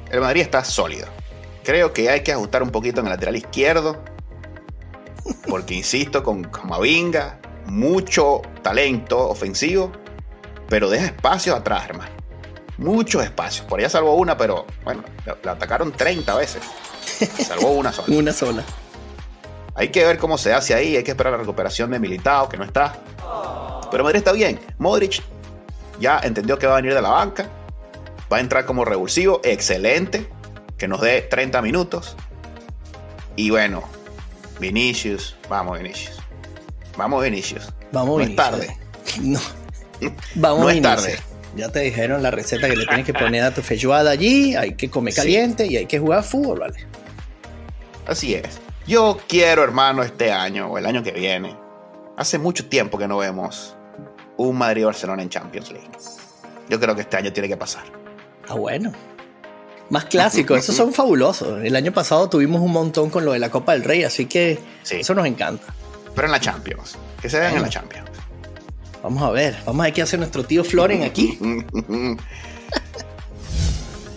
El 0.09 0.21
Madrid 0.21 0.43
está 0.43 0.63
sólido. 0.63 1.18
Creo 1.63 1.93
que 1.93 2.09
hay 2.09 2.21
que 2.21 2.31
ajustar 2.31 2.63
un 2.63 2.69
poquito 2.69 3.01
en 3.01 3.07
el 3.07 3.13
lateral 3.13 3.35
izquierdo. 3.35 4.01
Porque 5.47 5.75
insisto, 5.75 6.23
con 6.23 6.43
Camavinga, 6.43 7.39
mucho 7.65 8.41
talento 8.61 9.29
ofensivo, 9.29 9.91
pero 10.67 10.89
deja 10.89 11.07
espacio 11.07 11.55
atrás, 11.55 11.85
hermano. 11.89 12.11
Muchos 12.77 13.23
espacios. 13.23 13.65
Por 13.67 13.79
allá 13.79 13.89
salvó 13.89 14.15
una, 14.15 14.37
pero 14.37 14.65
bueno, 14.83 15.03
la 15.43 15.51
atacaron 15.51 15.91
30 15.91 16.35
veces. 16.35 16.63
Salvó 17.45 17.71
una 17.71 17.91
sola. 17.91 18.07
una 18.17 18.31
sola. 18.31 18.63
Hay 19.75 19.89
que 19.89 20.05
ver 20.05 20.17
cómo 20.17 20.37
se 20.37 20.53
hace 20.53 20.73
ahí. 20.73 20.95
Hay 20.95 21.03
que 21.03 21.11
esperar 21.11 21.33
la 21.33 21.39
recuperación 21.39 21.91
de 21.91 21.99
Militao, 21.99 22.47
que 22.47 22.57
no 22.57 22.63
está. 22.63 22.95
Pero 23.91 24.03
Madrid 24.03 24.19
está 24.19 24.31
bien. 24.31 24.59
Modric 24.77 25.21
ya 25.99 26.19
entendió 26.23 26.57
que 26.57 26.67
va 26.67 26.73
a 26.73 26.75
venir 26.77 26.93
de 26.93 27.01
la 27.01 27.09
banca. 27.09 27.47
Va 28.31 28.37
a 28.37 28.39
entrar 28.39 28.65
como 28.65 28.85
revulsivo. 28.85 29.41
Excelente 29.43 30.29
que 30.79 30.87
nos 30.87 31.01
dé 31.01 31.21
30 31.21 31.61
minutos. 31.61 32.15
Y 33.35 33.51
bueno, 33.51 33.83
Vinicius, 34.59 35.35
vamos 35.47 35.77
Vinicius. 35.77 36.17
Vamos 36.97 37.23
Vinicius. 37.23 37.71
Vamos 37.91 38.17
no 38.17 38.23
Es 38.23 38.35
tarde. 38.35 38.75
No. 39.21 39.39
Vamos 40.35 40.61
no 40.61 40.69
es 40.69 40.81
tarde. 40.81 41.19
Ya 41.55 41.69
te 41.69 41.79
dijeron 41.81 42.23
la 42.23 42.31
receta 42.31 42.69
que 42.69 42.75
le 42.75 42.85
tienes 42.85 43.05
que 43.05 43.13
poner 43.13 43.43
a 43.43 43.53
tu 43.53 43.61
feijoada 43.61 44.11
allí, 44.11 44.55
hay 44.55 44.75
que 44.75 44.89
comer 44.89 45.13
caliente 45.13 45.65
y 45.65 45.77
hay 45.77 45.87
que 45.87 45.99
jugar 45.99 46.23
fútbol, 46.23 46.59
¿vale? 46.59 46.87
Así 48.07 48.35
es. 48.35 48.61
Yo 48.87 49.19
quiero, 49.27 49.63
hermano, 49.63 50.03
este 50.03 50.31
año 50.31 50.67
o 50.67 50.77
el 50.77 50.85
año 50.85 51.03
que 51.03 51.11
viene. 51.11 51.55
Hace 52.15 52.37
mucho 52.37 52.67
tiempo 52.67 52.97
que 52.97 53.07
no 53.07 53.17
vemos 53.17 53.75
un 54.37 54.57
Madrid-Barcelona 54.57 55.23
en 55.23 55.29
Champions 55.29 55.71
League. 55.71 55.89
Yo 56.69 56.79
creo 56.79 56.95
que 56.95 57.01
este 57.01 57.17
año 57.17 57.33
tiene 57.33 57.49
que 57.49 57.57
pasar. 57.57 57.83
Ah, 58.47 58.53
bueno 58.53 58.93
más 59.89 60.05
clásicos. 60.05 60.59
Esos 60.59 60.75
son 60.75 60.93
fabulosos. 60.93 61.63
El 61.63 61.75
año 61.75 61.91
pasado 61.91 62.29
tuvimos 62.29 62.61
un 62.61 62.71
montón 62.71 63.09
con 63.09 63.25
lo 63.25 63.33
de 63.33 63.39
la 63.39 63.49
Copa 63.49 63.73
del 63.73 63.83
Rey, 63.83 64.03
así 64.03 64.25
que 64.25 64.59
eso 64.89 65.13
nos 65.13 65.25
encanta. 65.25 65.73
Pero 66.15 66.27
en 66.27 66.31
la 66.31 66.39
Champions. 66.39 66.97
Que 67.21 67.29
se 67.29 67.39
vean 67.39 67.55
en 67.55 67.61
la 67.61 67.69
Champions. 67.69 68.09
Vamos 69.03 69.23
a 69.23 69.31
ver. 69.31 69.57
Vamos 69.65 69.81
a 69.81 69.83
ver 69.85 69.93
qué 69.93 70.01
hace 70.01 70.17
nuestro 70.17 70.43
tío 70.43 70.63
Floren 70.63 71.03
aquí. 71.03 71.37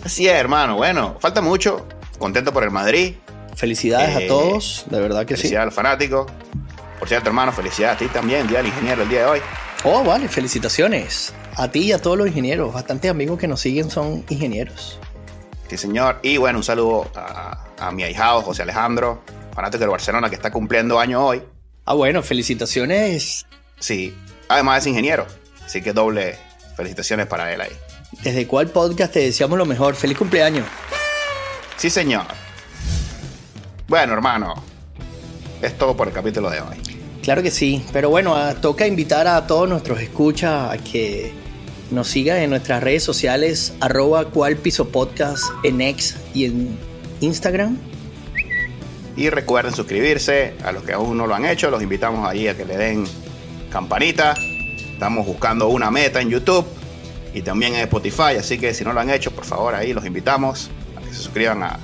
así 0.03 0.27
es, 0.27 0.33
hermano. 0.33 0.75
Bueno, 0.75 1.17
falta 1.19 1.41
mucho. 1.41 1.87
Contento 2.19 2.51
por 2.53 2.63
el 2.63 2.71
Madrid. 2.71 3.15
Felicidades 3.55 4.15
a 4.15 4.21
eh, 4.21 4.27
todos, 4.27 4.85
de 4.89 4.99
verdad 4.99 5.25
que 5.25 5.35
sí. 5.35 5.43
Felicidades 5.43 5.63
a 5.63 5.65
los 5.65 5.73
fanáticos. 5.75 6.31
Por 6.99 7.07
cierto, 7.07 7.29
hermano, 7.29 7.51
felicidades 7.51 7.97
a 7.97 7.99
ti 7.99 8.07
también, 8.07 8.47
Día 8.47 8.59
del 8.59 8.67
Ingeniero, 8.67 9.03
el 9.03 9.09
día 9.09 9.19
de 9.19 9.25
hoy. 9.25 9.39
Oh, 9.83 10.03
vale, 10.03 10.27
felicitaciones. 10.27 11.33
A 11.55 11.69
ti 11.69 11.81
y 11.81 11.91
a 11.91 12.01
todos 12.01 12.17
los 12.17 12.27
ingenieros. 12.27 12.73
Bastantes 12.73 13.11
amigos 13.11 13.37
que 13.37 13.47
nos 13.47 13.59
siguen 13.59 13.91
son 13.91 14.23
ingenieros. 14.29 14.97
Sí, 15.73 15.77
señor. 15.77 16.19
Y 16.21 16.37
bueno, 16.37 16.59
un 16.59 16.63
saludo 16.63 17.09
a, 17.15 17.89
mi 17.91 18.03
ahijado 18.03 18.43
José 18.43 18.61
Alejandro, 18.61 19.23
fanático 19.55 19.79
del 19.79 19.89
Barcelona, 19.89 20.29
que 20.29 20.35
está 20.35 20.51
cumpliendo 20.51 20.99
año 20.99 21.25
hoy. 21.25 21.41
Ah, 21.85 21.95
bueno, 21.95 22.21
felicitaciones. 22.21 23.47
Sí, 23.79 24.15
además 24.49 24.83
es 24.83 24.87
ingeniero, 24.87 25.25
así 25.65 25.81
que 25.81 25.91
doble 25.91 26.37
felicitaciones 26.77 27.25
para 27.25 27.51
él 27.51 27.61
ahí. 27.61 27.71
¿Desde 28.21 28.45
cuál 28.45 28.67
podcast 28.67 29.13
te 29.13 29.21
deseamos 29.21 29.57
lo 29.57 29.65
mejor? 29.65 29.95
¡Feliz 29.95 30.15
cumpleaños! 30.15 30.67
Sí, 31.77 31.89
señor. 31.89 32.25
Bueno, 33.87 34.13
hermano, 34.13 34.53
es 35.59 35.75
todo 35.75 35.97
por 35.97 36.07
el 36.07 36.13
capítulo 36.13 36.51
de 36.51 36.61
hoy. 36.61 36.77
Claro 37.23 37.41
que 37.41 37.49
sí, 37.49 37.83
pero 37.91 38.11
bueno, 38.11 38.35
ah, 38.35 38.53
toca 38.53 38.85
invitar 38.85 39.27
a 39.27 39.47
todos 39.47 39.67
nuestros 39.67 39.99
escuchas 40.01 40.71
a 40.71 40.77
que 40.77 41.33
nos 41.91 42.07
siga 42.07 42.43
en 42.43 42.49
nuestras 42.49 42.83
redes 42.83 43.03
sociales, 43.03 43.73
arroba 43.79 44.25
cual 44.25 44.57
piso 44.57 44.89
podcast 44.89 45.43
en 45.63 45.81
X 45.81 46.17
y 46.33 46.45
en 46.45 46.77
Instagram. 47.21 47.77
Y 49.15 49.29
recuerden 49.29 49.73
suscribirse, 49.73 50.55
a 50.63 50.71
los 50.71 50.83
que 50.83 50.93
aún 50.93 51.17
no 51.17 51.27
lo 51.27 51.35
han 51.35 51.45
hecho, 51.45 51.69
los 51.69 51.83
invitamos 51.83 52.27
ahí 52.27 52.47
a 52.47 52.57
que 52.57 52.65
le 52.65 52.77
den 52.77 53.05
campanita. 53.71 54.33
Estamos 54.93 55.25
buscando 55.25 55.67
una 55.67 55.91
meta 55.91 56.21
en 56.21 56.29
YouTube 56.29 56.65
y 57.33 57.41
también 57.41 57.75
en 57.75 57.81
Spotify, 57.81 58.37
así 58.39 58.57
que 58.57 58.73
si 58.73 58.83
no 58.83 58.93
lo 58.93 58.99
han 58.99 59.09
hecho, 59.09 59.31
por 59.31 59.45
favor 59.45 59.75
ahí 59.75 59.93
los 59.93 60.05
invitamos 60.05 60.69
a 60.95 61.01
que 61.01 61.13
se 61.13 61.21
suscriban 61.21 61.61
a, 61.63 61.79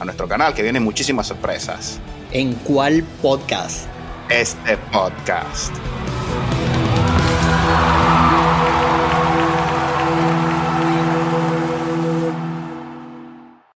a 0.00 0.04
nuestro 0.04 0.28
canal, 0.28 0.54
que 0.54 0.62
vienen 0.62 0.82
muchísimas 0.82 1.26
sorpresas. 1.26 2.00
¿En 2.32 2.54
cuál 2.54 3.04
podcast? 3.22 3.86
Este 4.28 4.76
podcast. 4.92 5.72